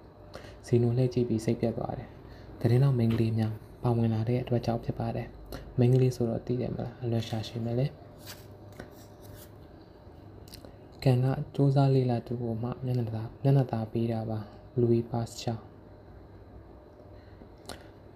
[0.67, 2.09] ဇီနိုလှည့်ကြည့်ပြီးစိတ်ပြတ်သွားတယ်
[2.59, 5.27] တရင်တော့မိန်းကလေးများ ပါဝင်လာတဲ့အတွက်ကြောင့်ဖြစ်ပါတယ်
[5.77, 7.85] မိန်းကလေးဆိုတော့သိတယ်မလားအလွန်ရှာရှည်မယ်လေ
[11.03, 14.39] ကန်ကစူးစမ်းလေးလာသူကိုမှမျက်နှာသာမျက်နှာသာပေးတာပါ
[14.79, 15.55] လူဝီပါစချာ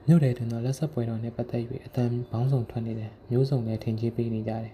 [0.07, 4.74] မြို့နယ်တွင်တော့လက်ဆက်ပွဲတော်နဲ့ပတ်သက်၍အတန်ဘောင်းဆောင်ထွက်နေတယ်မျိုးစုံနဲ့ထင်ကြီးပေးနေကြတယ်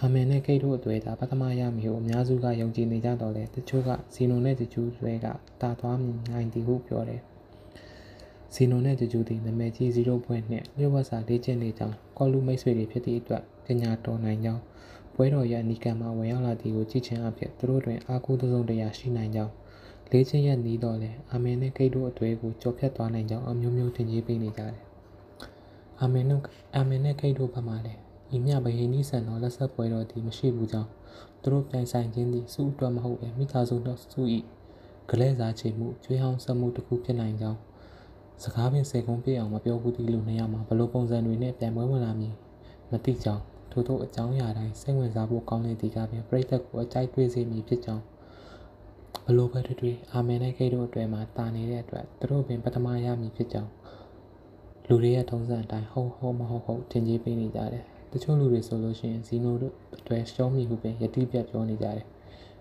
[0.00, 5.26] အာမင်နဲ့ကိတ်တို့အတွေ့ဒါပထမရမည်ဟုအများစုကယုံကြည်နေကြတော့လေတချို့ကဇီနိုနဲ့ဂျူဂျူတွေက
[5.60, 5.98] တာသွား
[6.32, 7.20] နိုင်သည်ဟုပြောတယ်
[8.54, 14.62] ဇီနိုနဲ့ဂျူဂျူသည်နာမည်ကြီး0.2နဲ့လျှို့ဝှက်စာလေ့ကျင့်နေကြောင်းကော်လူမိတ်ဆွေတွေဖြစ်သည့်အတွက်ပညာတော်နိုင်ကြောင်း
[15.14, 19.52] ပွဲတော်ရဲ့အနီကံမှာဝင်ရောက်လာသည်ကိုကြည့်ချင်းအဖြစ်သူတို့တွင်အာကိုးသုံးတရာရှိနိုင်ကြောင်း
[20.10, 24.84] လေးချင်းရက်နီးတော့လေအာမင်နဲ့ကိတ်တို့အတွေ့ကိုကြော်ဖြတ်သွားနိုင်ကြောင်းအမျိုးမျိုးထင်ကြီးပေးနေကြတယ်
[26.00, 26.42] အာမင်တို့
[26.76, 28.00] အာမင်နဲ့ကိတ်တို့ဘက်မှလည်း
[28.34, 30.90] ဤမြဘဟိနီဆန်သောလက်ဆက်ပွဲတော်သည်မရှိဘူးကြောင်း
[31.42, 34.20] သူတို့ပြိုင်ဆိုင်ခြင်းသည်စုအတွက်မဟုတ်ပဲမိသားစုတော်စု၏
[35.10, 37.58] ဂလဲစားချေမှုကျွေးဟောင်းဆက်မှုတစ်ခုဖြစ်နိုင်ကြောင်း
[38.44, 42.34] စကားပင်စေကုန်းပြည့်အောင်မပြောဘူးသည့်လူနှစ်ယောက်မှာဘလို့ပုံစံတွေနဲ့ပြန်ပွဲဝင်လာမည်
[42.90, 48.02] မသိကြောင်းထို့သောအကြောင်းအရာတိုင်းစိတ်ဝင်စားဖို့ကောင်းတဲ့ဒီကပင်ပြိသက်ကိုအကြိုက်တွေးစေမည်ဖြစ်ကြောင်း
[49.26, 53.70] ဘလို့ပဲတွေ့တွေ့အာမင်နဲ့ဂိတ်တို့အတွဲမှာတာနေတဲ့အတွက်သူတို့ပင်ပထမရမည်ဖြစ်ကြောင်း
[54.88, 62.06] လူတွေရဲ့ထုံးစံအတိုင်းဟုတ်ဟုတ်မဟုတ်ဟုတ်ထင်ကြီးပေးနေကြတယ်တချို့လူတွေဆိုလို့ရှိရင်ဇီနိုတို့အတွဲရှုံးမိဟုပင်ယတိပြတ်ပြောနေကြတယ်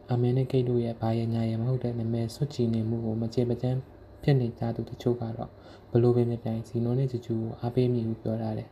[0.09, 3.79] အာမင်နဲ့ဂိတ်တို့ရဲ့ဘာရညာရမဟုတ်တဲ့နာမည်ဆွတ်ချီနေမှုကိုမကျေမကျန်း
[4.23, 5.50] ဖြစ်နေကြသူတချို့ကတော့
[5.91, 8.69] ဘလို့ပဲမြပြိုင်ဇီနိုနဲ့ဂျူဂျူကိုအားပေးမိဟုပြောထားတယ်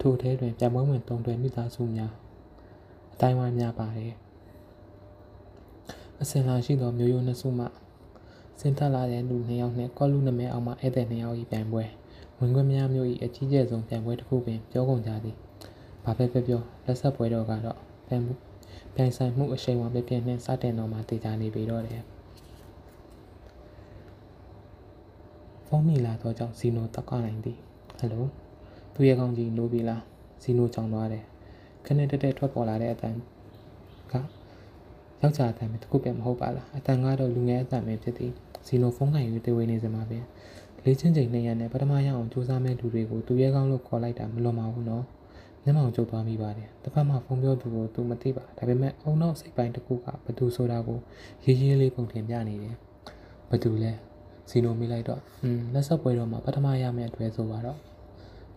[0.00, 2.12] ထိုထဲတွင်ပြန်ပွဲဝင်တုံးတွဲမိသားစုများ
[3.12, 4.14] အတိုင်းဝိုင်းများပါတယ်
[6.20, 7.66] အစင်လာရှိသောမျိုးရိုးနှစ်စုမှ
[8.60, 11.84] စင်တက်လာတဲ့လူနှစ်ယောက်နှင့်ကောလူနမဲအောင်မှဧည့်သည်နှစ်ယောက်၏ပြိုင်ပွဲ
[12.38, 15.36] ဝင်ခွင့်များမျိုး၏အကြီးကျယ်ဆုံးပြိုင်ပွဲတစ်ခုပင်ပြောကုန်ကြသည်
[16.04, 18.32] ဘာပဲပြောပြောလက်ဆက်ပွဲတော်ကတော့ပြိုင်မှု
[18.94, 22.02] ပြိုင်ဆိုင်မှုအရှိန်အဝါပြပြနှင့်စတင်တော်မှာတည်ကြနေပြီတော့တယ်
[25.72, 27.58] ဖုန်းမိလာတော့ကြောင့်ဇီနိုတက်ကောက်နိုင်သည်
[27.98, 28.24] ဟယ်လို
[28.94, 30.02] သူရဲ့ကောင်းကြီးလိုပြီလား
[30.42, 31.24] ဇီနိုကြောင်သွားတယ်
[31.86, 33.14] ခနဲ့တက်တက်ထွက်ပေါ်လာတဲ့အတန်
[34.12, 38.32] ကယောက်ျားအတန်ပဲတခုပဲမဟုတ်ပါလားအတန်ကတော့လူငယ်အတန်ပဲဖြစ်သည်
[38.66, 40.24] ဇီနိုဖုန်းကင်ယူတေးဝေးနေစမှာပင်
[40.84, 45.04] လေးချင်းချိန်နှစ်ရက်နဲ့ပထမရအောင်စူးစမ်းမဲ့လူတွေကိုသူရဲကောင်းလို့ခေါ်လိုက်တာမလွန်ပါဘူးနော်
[45.64, 50.98] မျက်မှောင်ကျုပ်သွားမိပါတယ်တစ်ဖက်မှာဖုန်းပြောသူကိုသူမသိပါဒါပေမဲ့အုံနောက်စိတ်ပိုင်းတစ်ခုကဘသူဆိုတာကို
[51.44, 52.74] ရေးရေးလေးပုံတင်ပြနေတယ်
[53.50, 53.92] ဘသူလဲ
[54.49, 57.77] ဇီနိုမိလိုက်တော့อืมလက်ဆက်ပွဲတော့မှာပထမရမယ့်အတွဲဆိုပါတော့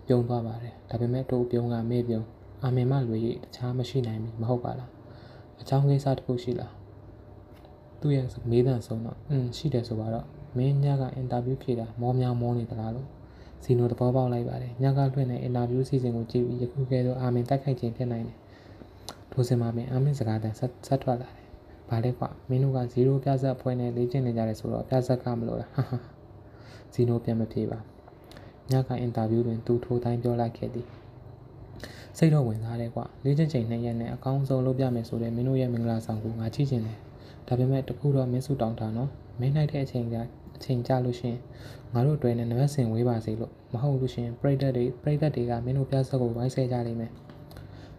[0.07, 2.25] ပြုံးသွားပါတယ်ဒါပေမဲ့တို့ပြုံးကမေ့ပြုံး
[2.65, 4.91] အာမင်မလွေတခြားမရှိနိုင်ဘူးမဟုတ်ပါလား
[5.61, 6.73] အချောင်းကိစ္စတစ်ခုရှိလား
[8.01, 13.09] သူ့ရဲ့မေးတန်ဆုံးတော့อืมရှိတယ်ဆိုပါတော့မင်းညကအင်တာဗျူးဖြေတာမောများမောနေသလားလို့
[13.65, 18.37] ဇီနိုတဘောပေါက်လိုက်ပါတယ်ညကလွှင့်တဲ့အင်တာဗျူးစီစဉ်ကိုကြည့်ပြီးယခုကဲတော့အာမင်တိုက်ခိုက်ခြင်းဖြစ်နိုင်တယ်
[19.33, 21.43] ထိုစင်မှာပင်အာမင်စကားတန်ဆက်ဆက်ထွက်လာတယ် ်
[21.94, 25.98] ဘာလဲကွာမင်းတို့က0ပြဆက်ဖွဲနဲ့လေ့ကျင့်နေကြတယ်ဆိုတော့ပြဆက်ကမလို့လားဟာဟာ
[26.94, 27.80] ဇီနိုပြန်မဖြေပါ
[28.72, 30.88] ညကအင်တာဗျူးတွင်သူထိုတိုင်းပြောလိုက်ခဲ့သည်
[32.18, 36.98] စိတ်တော့ဝင်စားတယ်ကွာလေးချက်ချိန်နှစ်ရက်နဲ့အကောင်းဆုံးလုပ်ပြမယ်ဆိုတဲ့မင်းတို့ရဲ့မင်္ဂလာဆောင်ကိုငါကြည့်ချင်တယ်
[37.48, 40.16] ဒါပေမဲ့တခုတော့မင်းစုတောင်းတာနော်မင်းနိုင်တဲ့အချိန်က
[40.56, 41.36] အချိန်ကြလို့ရှင်
[41.94, 47.12] ငါတို့အတွဲနဲ့နံပါတ်စင်ဝေးပါစေလို့မဟုတ်လို့ရှင်ပရိသတ်တွေပရိသတ်တွေကမင်းတို့ပြဆက်ကိုဝိုင်းဆဲကြလိမ့်မယ်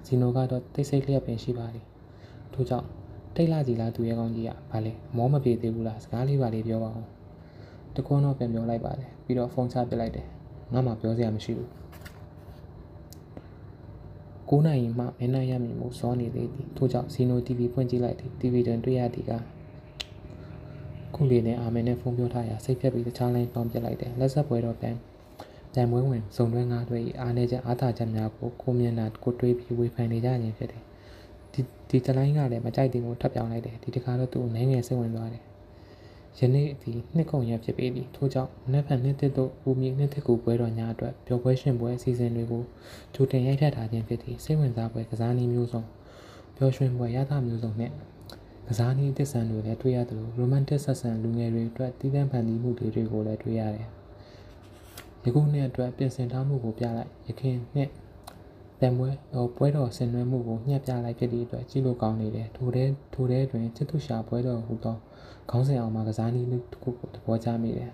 [0.06, 1.84] ဇီနိုကတော့တိတ်ဆိတ်လျက်ပင်ရှိပါသည်
[2.54, 2.86] ထို့ကြောင့်
[3.36, 7.06] တိတ်လာကြည်လားသူရဲ့ကောင်းကြီးကဗာလေမောမပြေသေးဘူးလားစကားလေးပါလေးပြောပါဦး
[7.96, 10.26] တကွန်းတော့ပြန်ပြောလိုက်ပါတယ်ပြီးတော့ဖုန်းချပစ်လိုက်တယ်
[10.72, 11.68] ငါမှပြောစရာမရှိဘူး
[14.50, 19.32] 9နိုင်မှမင်းနိုင်ရမည်မို့စောနေသေးသည်ထို့ကြောင့်ဇီနို TV ဖွင့်ကြည့်လိုက်သည် TV တွင်တွေ့ရသည်က
[21.14, 24.96] ခုလေးနဲ့အာမင်နဲ့ဖုန်းပြောထားရာစိတ်ဖြတ်ပြီးတခြားလိုင်းပေါင်းပြလိုက်တယ်လက်ဆက်ပွဲတော့ပြန်
[25.72, 30.82] ပြန်ပွဲဝင်စုံတွဲငါးတွေအားနေချက်အားသာချက်များကိုကိုမျက်နှာကိုတွေးပြီးဝေဖန်နေကြခြင်းဖြစ်တယ်
[31.54, 35.42] ဒီဒီတလိုင်းကလည်းမကြိုက်တင်ကိုထပ်ပြောင်းလိုက်တယ်ဒီတခါတော့သူ့အနေငယ်စိတ်ဝင်သွားတယ်
[36.38, 42.62] ယနေ့ဒီနှစ်ကုန်ရက်ဖြစ်ပေသည်ထို့ကြောင့်မနေ့ကနှစ်တစ်တို့ဦးမြေနှစ်တစ်ကူပွဲတော်များအတွက်ပျော်ပွဲရှင်ပွဲအစီအစဉ်တွေကို
[43.14, 45.82] ကြိုတင်ရိုက်ထပ်ထားခြင်းဖြစ်သည်စိတ်ဝင်စားပွဲကစားနည်းမျိုးစုံ
[46.56, 47.90] ပျော်ရွှင်ပွဲရသမျိုးစုံနဲ့
[48.68, 53.88] ကစားနည်းသစ္စာတွေလည်းတွေ့ရသလိုရိုမန်တစ်ဆက်ဆံလူငယ်တွေအတွက်တည်တံ့ဖန်တီးမှုတွေကိုလည်းတွေ့ရတယ်
[55.24, 57.90] ယခုနှစ်အတွက်ပြင်ဆင်ထားမှုကိုပြလိုက်ရခင်နှစ်
[58.84, 64.96] တံပွဲဟိုပွဲတော်ဆင်နွှဲမှုကိုညှက်ပြလိုက်ဖြစ်သည့်အတွက်ကြည့်လို့ကောင်းနေတယ်ထိုတဲ့ထိုတဲ့တွင်ချစ်သူရှာပွဲတော်ဟူသော
[65.50, 67.90] ခေါင်းစဉ်အောင်မှာကစားနည်းတစ်ခုကိုသဘောကျမိတယ်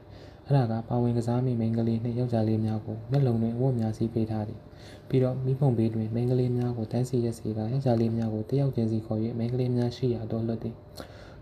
[0.46, 4.60] အဲ့ဒါကပါဝင်ကစားမိမိန်းကလေးနှင့်ယောက်ျားလေးများကိုမျက်လုံးတွင်အဝတ်များစီးပေးထားသည်
[5.08, 10.74] ပြီးတော့မိဖုံဘေးတွင်မိန်းကလေးများကိုတန်းစီရက်စီကယောက်ျားလေးများကိုတယောက်ချင်းစီခေါ်၍မိန်းကလေးများရှိရာသို့လွတ်သည်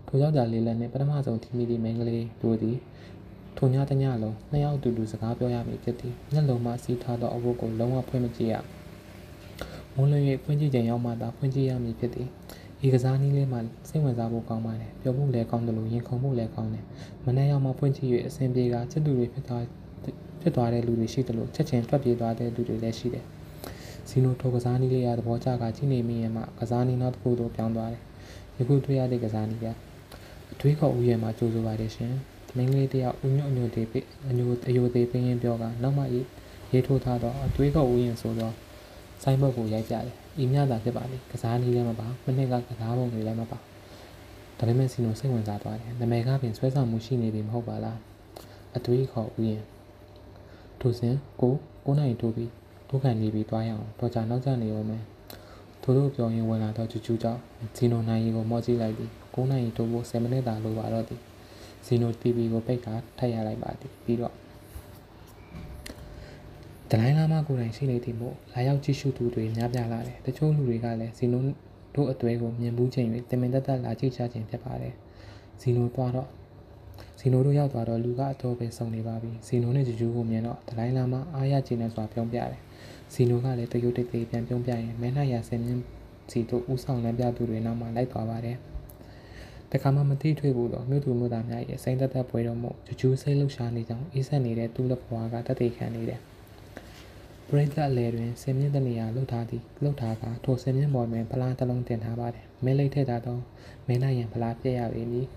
[0.07, 2.77] ထိုယောက်ျားလေးလည်းနှင့်ပထမဆုံးထိမိသည့်မိန်းကလေးတို့သည်
[3.57, 8.55] ထိုညတညလုံးနှစ်ယောက်အတူတူစကားပြောရမည်ဖြစ်သည်မျက်လုံးမှစီးထားသောအဝတ်ကိုလုံးဝဖွင့်မကြည့်ရ
[9.99, 12.27] မွန်းလွင်၍ဖွင့်ကြည့်ခြင်းရောက်မှသာဖွင့်ကြည့်ရမည်ဖြစ်သည်
[12.79, 13.57] ဒီကစားနည်းလေးမှ
[13.89, 16.85] စိတ်ဝင်စားဖို့ကောင်းပါတယ်ပျော်မှုလည်းကောင်းတယ်လို့ရင်ခုန်မှုလည်းကောင်းတယ်
[17.25, 19.63] မနေ့ရောက်မှဖွင့်ကြည့်၍အဆင်ပြေကချစ်သူတွေဖြစ်သွား
[20.41, 23.25] ဖြစ်သွားတဲ့လူတွေရှိတယ်လို့ချက်ချင်းထွက်ပြေးသွားတဲ့လူတွေလည်းရှိတယ်
[24.09, 28.01] ဇီနိုထိုကစားနည်းလေးရသဘောကျကကြည့်နေမိရင်မှကစားနည်းနောက်တစ်ခုသို့ပြောင်းသွားတယ်
[28.57, 29.67] ယခုတွေ့ရတဲ့ကစားနည်းက
[30.51, 32.13] အတွေးခေါ်ဦးရဲ့မှာကြိုးဆိုပါတယ်ရှင်
[32.55, 38.53] မင်းကလေးတယောက်ဦးညွတ်အညိုသေးပေးအညိုအယိုသေးပင်းရင်ပြောကနောက်မှရေးထိုးထားတော့အတွေးခေါ်ဦးရင်ဆိုတော့
[39.23, 43.57] ဆိုင်းဘုတ်ကိုရိုက်ပြတယ်။ဤမြတာဖြစ်ပါလေ။ကစားနည်းလည်းမပါ။မနစ်ကကစားပုံတွေလည်းမပါ။
[44.57, 47.97] ဒါပေမဲ့စီနိုစိတ်ဝင်စားသွားတယ်။နာမည်ကပင်ဆွဲဆောင်မှုရှိနေပြီမဟုတ်ပါလား။
[48.77, 49.63] အသွေးခေါ်ဦးရင်
[50.81, 51.53] ထိုစဉ်ကို
[51.85, 52.51] ကိုနိုင်တိုးပြီး
[52.89, 55.03] ဒုက္ခနေပြီးသွားရအောင်တော့ကြနောက်ကျနေအောင်မယ်။
[55.81, 57.41] ထို့လို့ပြောရင်ဝင်လာတော့ကျူကျူကြောင့်
[57.75, 61.19] ဇီနိုနိုင်ရီကိုမော့ကြည့်လိုက်သည်။9နိုင်ရီတိုးဖို့10မိနစ်သာလိုပါတော့သည်။
[61.85, 64.33] ဇီနို TV ကိုပိတ်ကထပ်ရလိုက်ပါသည်။ပြီးတော့
[66.91, 71.41] ဒလိုင်းလာမကိုယ်တိုင်ရှိနေသည်မို့လာရောက်ကြည့်ရှုသူတွေများပြားလာတယ်တချို့လူတွေကလည်းဇီနို
[71.95, 74.93] တို့အသွဲကိုမြင်ဘူးချိန်၍တင်မင်သက်သက်လာကြည့်ချခြင်းဖြစ်ပါတယ်
[75.61, 76.29] ဇီနိုသွားတော့
[77.19, 82.59] ဇီနိုတို့ရောက်သွားတော့လူကအတော်ပဲစုံနေပါပြီဇီနိုနဲ့ဂျူဂျူကိုမြင်တော့ဒလိုင်းလာမအားရခြင်းနဲ့စွာပြုံးပြတယ်
[83.13, 85.81] ဇီနိုကလည်းတရုတ်တိတ်တိတ်ပြန်ပြုံးပြရင်မဲနှရဆင်မြင့်
[86.31, 88.57] စီတို့ဥဆောင်လမ်းပြသူတွေနောက်မှလိုက်သွားပါတယ်
[89.71, 96.19] တခါမှမသိထွေဘူးတော့မြို့သူမြို့သားများရဲ့စိမ့်သက်သက်ပွဲတော်မှုဂျူဂျူစိတ်လှုပ်ရှားနေကြောင်းအေးဆက်နေတဲ့သူ့လက်ဘွားကတသက်ခံနေတယ်
[97.51, 103.37] ပရိသတ်အလဲတွင်ဆင်မြင့်တဲ့နေရာလှုပ်ထားသည်လှုပ်ထားကထိုဆင်မြင့်ပေါ်တွင်ဖလားတစ်လုံးတင်ထားပါတယ်မဲလိတ်ထည့်ထားသော
[103.87, 105.27] မဲနိုင်ရန်ဖလားပြည့်ရပေမည်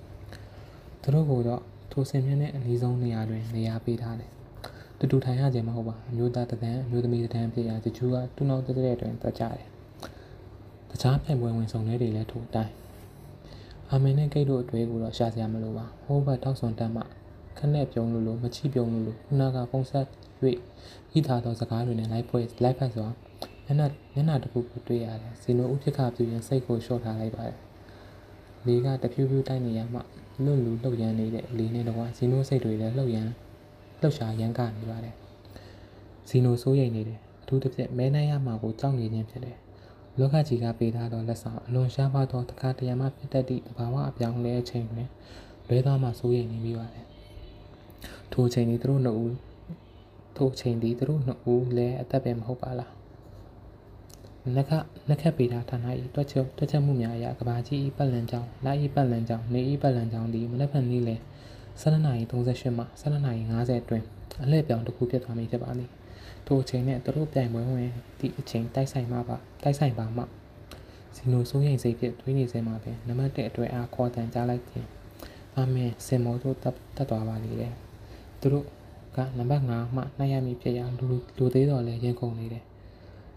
[1.03, 4.31] သူတို့ကတော့ထိုဆင်မြင့်တဲ့အနည်းဆုံးနေရာတွင်နေရာပေးထားတယ်
[4.99, 9.67] တူတူထိုင်ရခြင်းမဟုတ်ပါအမျိုးသားတန်းအမျိုးသမီးတန်းဖြစ်ရာတချို့ကတူနောက်တဲ့တဲ့တွင်တက်ကြတယ်
[10.91, 12.73] တခြားပြိုင်ပွဲဝင်ဆောင်တွေလည်းထို့အတိုင်း
[13.91, 17.03] အာမင်နဲ့ကိတ်တို့အတွေ့ကိုတော့ရှာစရာမလိုပါဟိုးဘတ်ထောက်ဆောင်တမ်းမှ
[17.59, 20.07] ခနဲ့ပြုံးလို့လို့မချိပြုံးလို့လို့ခုနကပုံဆက်၍
[21.19, 23.07] ဤသာသောစကားတွေနဲ့လိုက်ပွဲလိုက်ဖက်စွာ
[23.65, 27.59] မျက်နှာမျက်နှာတစ်ခုကိုတွေ့ရတယ်ဇီနိုဥဖြစ်ခပြုရင်စိတ်ကိုလျှော့ထားလိုက်ပါတယ်
[28.67, 30.01] လေကတဖြူးဖြူးတိုက်နေရမှ
[30.45, 33.31] လွတ်လူလှုပ်ရမ်းနေတဲ့လေနဲ့တော့ဇီနိုစိတ်တွေလည်းလှုပ်ရမ်း
[34.01, 35.15] လှုပ်ရှားရမ်းကနေပါတယ်
[36.29, 39.57] ဇီနိုစိုးရိမ်နေတယ်အထူးသဖြင့်မဲနိုင်ရမှာကိုကြောက်နေခြင်းဖြစ်တယ်
[40.19, 45.09] လောကကြီးကပေးထားသောလက်ဆောင်အလွန်ရှားပါသောတခါတရံမှဖြစ်တတ်သည့်တဘာဝအပြောင်းလဲအချိန်တွင်
[45.69, 47.05] လွဲသွားမှစိုးရိမ်နေမိပါတယ်
[48.33, 49.37] ထိုအချိန်นี้သူတို့နှစ်ဦး
[50.37, 52.93] ထိုအချိန်သည်သူတို့နှစ်ဦးလည်းအသက်ပဲမဟုတ်ပါလား
[54.57, 54.71] နခ
[55.11, 61.21] နခက်ပေတာဌာန၏တွက်ချက်တွက်ချက်မှုများအရာကဘာကြီး၏ပတ်လန်ကြောင်းလာ၏ပတ်လန်ကြောင်းနေ၏ပတ်လန်ကြောင်းသည်မနက်ဖြန်နေ့လယ်
[61.83, 64.07] 12:38မှ12:50အတွင်း
[64.45, 65.91] အလှည့်ပြောင်းတစ်ခုဖြစ်သွားမည်ဖြစ်ပါသည်
[66.47, 70.23] ထိုအချိန်နဲ့သူတို့ပြိုင်ပွဲဝင်သည့်အချိန်တိုက်ဆိုင်မှာပါတိုက်ဆိုင်ပါမှ
[71.17, 74.89] ဇီနိုစိုးရိမ်စိတ်ဖြင့်တွေးနေစဲမှာပဲနံပါတ်1အတွက်အားခေါ်တန်ကြားလိုက်ခြင်း
[75.57, 77.73] အာမင်စင်မောတို့တက်သွားပါလေတဲ့
[78.43, 78.67] သူတို့
[79.17, 81.07] ကနံပါတ်5မှနှိုက်ရမည်ဖြစ်ရာလူ
[81.39, 82.65] လူသေးတော်လဲရင်ကုန်နေတယ်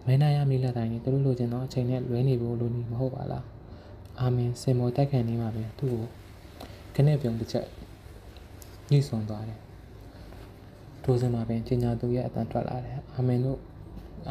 [0.05, 3.45] မဲနာရမည်လက်တိုင်းသူတို့လိုချင်သောအချိန်နဲ့လွဲနေဖို့လိုနေမဟုတ်ပါလား
[4.19, 6.03] အာမင်စင်မောတိုက်ခံနေမှာပဲသူ့ကို
[6.95, 7.65] ခနဲ့ပြုံးတစ်ချက်
[8.91, 9.59] ညှိဆုံသွားတယ်
[11.03, 13.59] ထိုစဉ်မှာပင်ကျင်ညာသူရဲ့အတန်ထွက်လာတယ်အာမင်တို့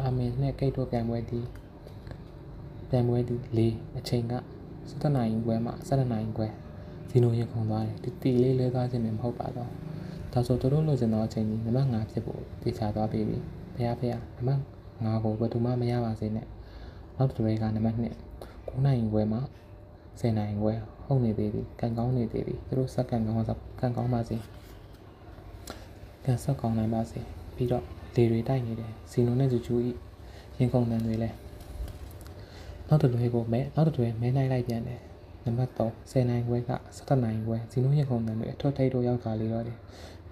[0.01, 1.45] အာမင်နဲ့ကိတ်တို့ပြန်ပွဲသည်
[2.89, 3.59] ပြန်ပွဲသည်၄
[3.97, 4.33] အချိန်က
[4.75, 6.47] 7နာရီခွဲမှ7နာရီခွဲ
[7.09, 9.69] ဇီနိုရင်ခုန်သွားတယ်တီလေးလဲသွားခြင်းမဟုတ်ပါတော့
[10.37, 13.35] ဒါဆိုတို့လိုချင်သောအချိန်ကြီးနံပါတ်5ဖြစ်ဖို့တေချာသွားပြီဘု
[13.85, 14.61] ရားဘုရားနံပါတ်
[15.03, 16.45] 5ကိုဘယ်သူမှမရပါစေနဲ့
[17.17, 17.99] နောက်တစ်တွေကနံပါတ်2
[18.45, 19.39] 9နိုင်ခွဲမှ
[20.19, 20.73] 10နိုင်ခွဲ
[21.05, 23.37] ဟုတ်နေသေးသည်ကန်ကောင်းနေသေးသည်သူတို့စက္ကန့်ကောင်း
[23.79, 24.37] ကန်ကောင်းပါစေ
[26.25, 27.19] ကန်ဆက်ကောင်းနိုင်ပါစေ
[27.55, 27.83] ပြီးတော့
[28.15, 29.91] လေတွေတိုက်နေတယ်ဇီနိုနဲ့ဂျူဂျူဤ
[30.57, 31.29] ရင်ခုန်တန်တွေလဲ
[32.87, 35.01] နောက်တစ်လွဲကိုမဲနောက်တစ်လွဲမဲနိုင်လိုက်ပြန်တယ်
[35.45, 39.77] နံပါတ်3 10နိုင်ခွဲက17နိုင်ခွဲဇီနိုရင်ခုန်တန်တွေအထွတ်ထိပ်တို့ရောက်သွားလေတော့တယ်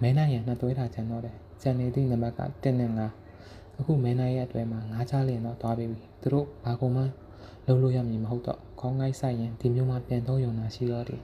[0.04, 5.86] မဲနိုင်ရနှစ်သွဲထားချန်တော့တယ်ကျန်နေသည့်နံပါတ်က1နဲ့5အခုမဲနိုင်ရဲ့အတွဲမှာ5ချလင်းတော့သွားပြီ
[6.22, 7.04] သူတို့ဘာကုန်မှ
[7.66, 11.22] လုံးလို့ရမည်မဟုတ်တော့ခေါင်းငိုက်ဆိုင်ရင်ဒီမျိုးမှပြန်သုံးယုံတာရှိတော့တယ်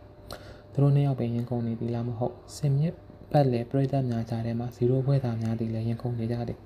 [0.74, 2.94] သူတို့နှစ်ယောက်ပဲရင်ကုန်နေသည်လားမဟုတ်စင်မြစ်
[3.32, 6.60] ပတ်လေပြိသက်များကြားထဲမှာ0ဘွဲသားများသည်လည်းရင်ကုန်နေကြတယ်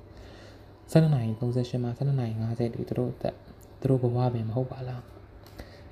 [0.91, 3.35] 12နိုင်38မှာ12နိုင်50ဒီသူတို့အသက်
[3.79, 5.03] သူတို့ဘဝပင်မဟုတ်ပါလား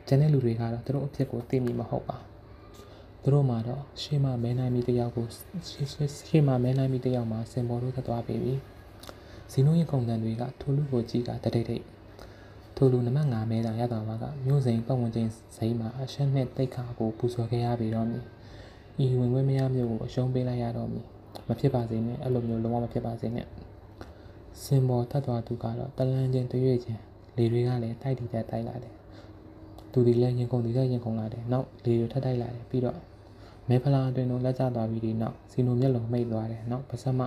[0.07, 2.17] ကျန်တဲ့လူတွေကတော့သူတို့အဖြစ်ကိုသိမိမဟုတ်ပါ
[3.23, 5.25] သူတို့မှာတော့ရှေ့မှာမဲနိုင်မီတယောက်ကို
[6.27, 8.37] ရှေ့မှာမဲနိုင်မီတယောက်မှာစင်ပေါ်တို့သက်သွားပြီ
[9.51, 11.85] ဇီနိုရဲ့ခုံတန်တွေကထိုလူကိုကြည့်ကတတိတ်တိတ်
[12.75, 18.23] ထိုလူနမငါမဲတာရတာပါကမြို့စိန်ပတ်ဝန်းကျင်စိမ်းမှာအရှက်နဲ့တိတ်ခါကိုပူဇော်ခဲ့ရပြီတော့မည်
[19.03, 21.05] ဤဝင်ခွင့်မရမျိုးကိုအရှုံးပေးလိုက်ရတော့မည်
[21.47, 23.47] မဖြစ်ပါစေနဲ့အဲ့လိုမျိုးလုံးဝမဖြစ်ပါစေနဲ့
[24.63, 27.01] စင်ပေါ်တတ်သွားသူကတော့တလန်းချင်းတွေ့ရချင်း
[27.37, 28.93] လေတွေကလည်းတိုက်တီတက်တိုက်လာတယ်
[29.93, 32.97] သူဒီလည်းရင်ကုန်ဒီလည်းရင်ကုန်လာတယ်နောက်လေတွေထပ်တိုက်လာတယ်ပြီးတော့
[33.69, 37.19] မဲဖလာအတွင်တို့လက်ကျသွားပြီးဒီနောက်စီနိုမျက်လုံးမိတ်သွားတယ်နောက်ပါစမ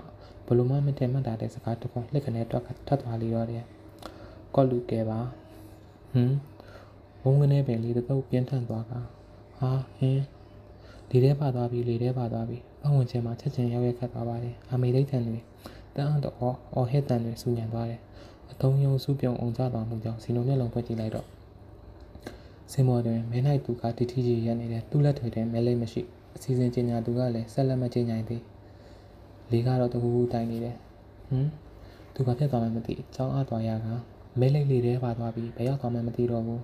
[0.47, 3.65] ဘလိုမှမတင်မှတ်တာတဲ့စကားတခွန်းလက်ကနေတွက်ထပ်သွားလေတော့တယ်
[4.55, 5.21] ကော့လူကဲပါ
[6.13, 6.35] ဟမ်
[7.23, 8.93] ဘုံကနေပဲလေတော့ပြင်းထန်သွားက
[9.59, 10.25] ဟာဟင်း
[11.11, 15.39] လေထဲပါသွားပြီလေထဲပါသွားပြီပဝန်းကျင်မှာချက်ချင်းရောက်ရက်ခတ်သွားပါတယ်အာမေဒိတ်တန်တွေ
[15.97, 18.01] တန်းတော့အော်အော်ဟစ်တန်တွေစူညံသွားတယ်
[18.51, 21.27] အတုံးယုံစုပြုံအောင်ကြသွားမှုကြောင့်စီနိုမျက်လုံးဖွင့်ကြည့်လိုက်တော့
[22.73, 26.03] စင်မော်တွင်မဲနိုင်သူကတီတီကြီးရနေတယ်သူ့လက်တွေထဲမဲလိမ့်မရှိ
[26.35, 28.43] အစီအစဉ်ကျင်ညာသူကလည်းဆက်လက်မကျင်ညာသေး
[29.51, 30.77] လေးကတော့တကူကူတိုင်နေတယ်
[31.29, 31.49] ဟမ်
[32.15, 33.87] သူဘာဖြစ်သွားမှမသိအကြောင်းအားသွားရက
[34.41, 36.63] မဲလိမ့်လေးထဲပါသွားပြီးဘယ်ရောက်သွားမှမသိတော့ဘူး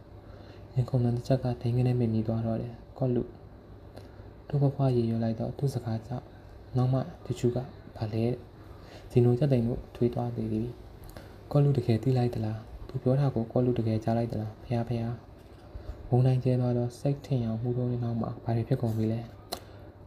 [0.74, 3.22] ရင်ခုန်တဲ့ချက်ကဒိန်ကနေမြင်မိသွားတော့တယ်ကော့လူ
[4.48, 6.24] တို့ဘဖွားရေရွလိုက်တော့သူ့စကားကြောင့်
[6.76, 7.56] နောက်မှတချူက
[7.96, 8.24] ဗာလဲ
[9.10, 10.68] ဇီနိုချက်တိန်တို့ထွေးသွားသေးသည်
[11.50, 12.58] ကော့လူတကယ်သိလိုက်သလား
[12.88, 15.02] သူပြောတာကိုကော့လူတကယ်ကြားလိုက်သလားဖះဖះ
[16.12, 19.20] ဘုံနိုင်ကျဲသွားတော့စိတ်ထင်အောင်မှုတို့နောက်မှာဘာတွေဖြစ်ကုန်ပြီလဲ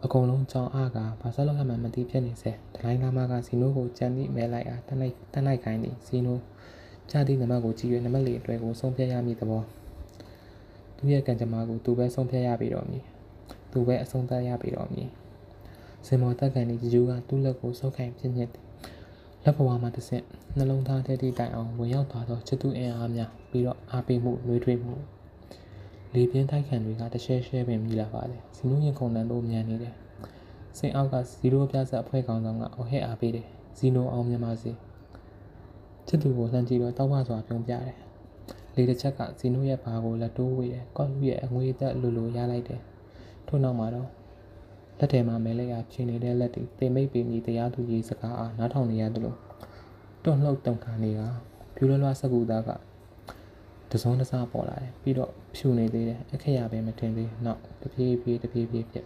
[0.03, 6.37] အကုန်လုံးကြောင်အားကဘာဆက်လောက်ရမှမသိဖြစ်နေစေဒလိုင်းလာမကဇီနိုကိုကြံသည့်မဲလိုက်အားတနိုင်တနိုင်ခိုင်းသည်ဇီနို
[7.09, 9.61] ချသည့်နံပါတ်ကိုကြည့်၍နံပါတ်လေးအတွက်ကိုဆုံးဖြတ်ရမည်သဘော
[10.97, 13.03] သူရဲ့ကံကြမ္မာကိုသူပဲဆုံးဖြတ်ရပြီတော့မည်
[13.71, 15.09] သူပဲအဆုံးသတ်ရပြီတော့မည်
[16.07, 18.63] စင်မော်တက်ကန်ဒီဂျူကသူ့လက်ကိုဆုပ်ခိုင်ပြင်းညက်သည်
[19.43, 20.23] လက်ဘဝမှာတစ်ဆင့်
[20.57, 24.93] နှလုံးသားထဲထိတိုင်အောင်ဝင်ရောက်သွားသောချစ်သူအင်အားများပြီးတော့အားပေးမှုနှွေးထွေးမှု
[26.13, 29.95] လေပြင်းတိုက်ခံတွေကတရှဲရှဲပင်မြည်လာပါတယ်ဇီနိုရင်ခုန်တန်တို့မြန်နေတယ်
[30.77, 33.47] စင်အောက်က0ပြဆက်အဖွဲ့ကောင်ဆောင်ကအော်ဟဲ့အားပေးတယ်
[33.77, 34.71] ဇီနိုအောင်မြန်မာစီ
[36.07, 37.97] ချစ်သူကိုလှမ်းကြည့်တော့တောက်မစွာပြုံးပြတယ်
[38.75, 42.81] လေတစ်ချက်ကဇီနိုရဲ့ဘာကိုလက်တိုးဝေးတယ်ကော့လူရဲ့အငွေသက်လူလူရလိုက်တယ်
[43.47, 44.09] ထို့နောက်မှာတော့
[44.97, 49.37] လက်ထဲမှာမဲလိုက်ရဖြင်းနေတဲ့လက်တွေတင်မိတ်ပင်ကြီးတရားသူကြီးစကားအားနားထောင်နေရတယ်လို့
[50.23, 51.27] တွန့်လှုပ်တုန်ခါနေတာ
[51.75, 52.69] ဖြူလွှဲလွှားစကူသားက
[53.91, 59.05] တစုံတစားပေါ်လာတယ်ပြီးတော့ ဖြူနေသေးတယ်အခက်ရပဲမထင်သေးနောက်တပြေးပြေးတပြေးပြေးဖြစ်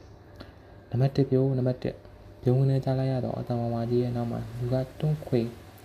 [0.90, 5.42] နံပါတ်1ပြိုးနံပါတ်1ပြုံးဝင်နေကြလိုက်ရတော့အတမဝါကြီးရဲ့နောက်မှာလူကတွန်းခွေ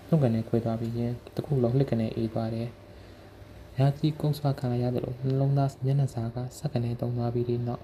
[0.09, 2.69] တွန်းကနေခွေသွားပြီးရင်တခုလုံးလှစ်ကနေအေးသွားတယ်
[3.79, 7.83] ရာကြီးကုန်းဆွာခံရရတယ်လို့နှလုံးသားမျက်နှာစာကစက်ကနေတုံသွားပြီးဒီနောက်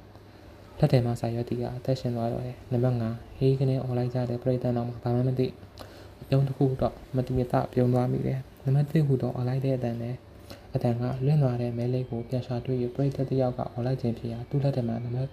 [0.79, 5.47] လက်ထဲမှာစာရွက်တီကအသက်ရှင်သွားတော့တယ်နံပါတ်5ဟေးကနေអော်လိုက်ကြတဲ့ပြိတ္တနောက်မှာဘာမှမသိ
[6.23, 10.15] အပြုံးတစ်ခုတော့မတိမတပြုံးသွားမိတယ်နံပါတ်1ခုတော့អော်လိုက်တဲ့အတန်နဲ့
[10.75, 15.31] အတန်ကလွင့်သွားတဲ့မဲလေးကိုပြန်ရှာတွေ့ရပြိတ္တတယောက်ကអော်လိုက်ခြင်းဖြစ်ရာသူ့လက်ထဲမှာနံပါတ်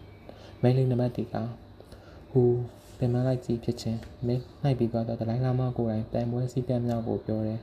[0.61, 1.35] မဲလေးနံပါတ်တီက
[2.31, 2.41] ဟူ
[2.97, 7.59] ပင်မလိုက်ကြည့်ဖြစ်ချင်းမင်းနှိုက်ပြီးတော့ဒလိုင်းလာမကိုယ်တိုင်တိုင်ပွဲစည်းကမ်းမြောက်ကိုပြောတယ်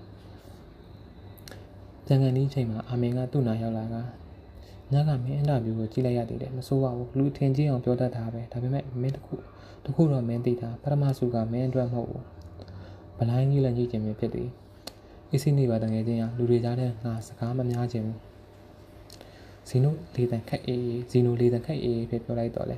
[2.06, 3.96] ပြန်ကန်ဒီချိန်မှာအာမင်ကသူ့နာရောက်လာက
[4.92, 9.32] ညကမင်းအင်တာဗျူးကိုကြည့်လိုက်ရသေးတယ်မစိုးပါဘူးလူထင်ကြီးအောင်ပြောတတ်တာပဲဒါပေမဲ့မင်းတခု
[9.84, 12.24] တခုတော့မင်းသိတာပထမစုကမင်းအတွက်မဟုတ်ဘူး
[13.18, 14.48] ဗလိုင်းကြီးလည်းကြီးခြင်းပဲဖြစ်သည်
[15.34, 18.18] အစီနေပါတငယ်ချင်းရလူတွေကြားထဲငါစကားမများခြင်းဘူး
[19.68, 22.76] ဇီနိုလေးတန်ခက်အေးဇီနိုလေးတန်ခက်အေးဖြစ်ပြောလိုက်တော့လေ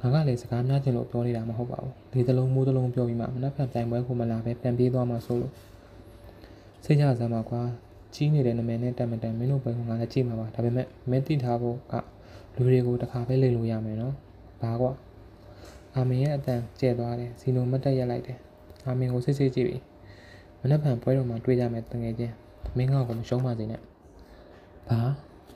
[0.00, 5.52] ငါကလည်းစကားများခြင်းလို့ပြောနေတာမဟုတ်ပါဘူးဒီသလုံးမိုးသလုံးပြောပြီးမှမနှက်ဖက်တိုင်ပွဲကိုမလာပဲပြန်ပြေးသွားမှဆိုလို့
[6.84, 7.62] စိတ်ကြစမ်းပါကွာ
[8.14, 11.94] ကြီးနေတဲ့နာမည်နဲ့တက်မတက်မင်းတို့ဘယ်ကငါလည်းကြည့်မှာပါဒါပေမဲ့မင်းသိထားဖို့က
[12.54, 14.14] လူတွေကိုတစ်ခါပဲလိမ်လို့ရမယ်နော်
[14.62, 14.92] ဘာကွာ
[15.94, 18.38] အာမင်ရဲ့အတန်ကျဲသွားတယ်ဇီနိုမတ်တက်ရက်လိုက်တယ်
[18.86, 19.76] အာမင်ကိုစစ်စစ်ကြည့်ပြီ
[20.60, 22.34] မနှက်ဖန်ပွဲတော်မှာတွေ့ကြမယ်တငယ်ချင်း
[22.76, 23.80] မင်းကောကိုမရှုံးပါစေနဲ့
[24.88, 25.00] ဘာ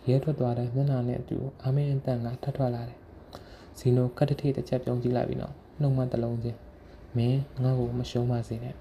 [0.08, 2.98] ရဲထွက်သွားတဲ့မျက်နှာနဲ့အတူအာမင်အတန်ကထပ်ထွက်လာတယ်
[3.78, 6.58] ဇီနိုကတ်တထိတစ်ချက်ပြုံးကြည့်လိုက်ပြီနော်နှုတ်မတလုံးချင်း
[7.16, 8.74] မင်းငါ့ကိုမရှုံးပါစေနဲ့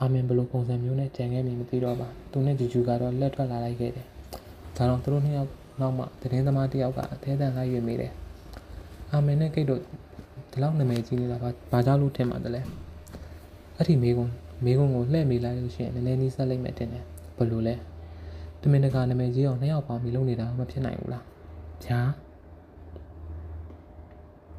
[0.00, 4.06] အာမင်ဘလို့ပုံစံမျိုးနဲ့ကြံခဲ့မိမသိတော့ပါသူနဲ့ဂျူဂျူကတော့လက်ထွက်လာလိုက်ခဲ့တယ်
[4.76, 8.12] ဒါတော့သူတို့နှစ်ယောက်နောက်မှသတင်းသမားတစ်ယောက်ကအသေးအံလိုက်ရွေမိတယ်
[9.12, 9.80] အာမင်နဲ့ကိတ်တို့
[10.52, 12.60] ဒီလောက်နာမည်ကြီးနေတာဘာဘာကြောင့်လို့ထင်မှတလဲ
[13.76, 14.26] အဲ့ဒီမေကုံ
[14.64, 17.04] မေကုံကိုလှည့်မိလိုက်လို့ရှိရင်နည်းနည်းနီးစပ်လိုက်မယ်တင်တယ်
[17.36, 17.74] ဘလို့လဲ
[18.62, 21.24] တမင်တကာနာမည်ကြီးအောင်နှစ်ယောက်ပေါင်းပြီးလုပ်နေတာမဖြစ်နိုင်ဘူးလား
[21.84, 22.00] ဗျာ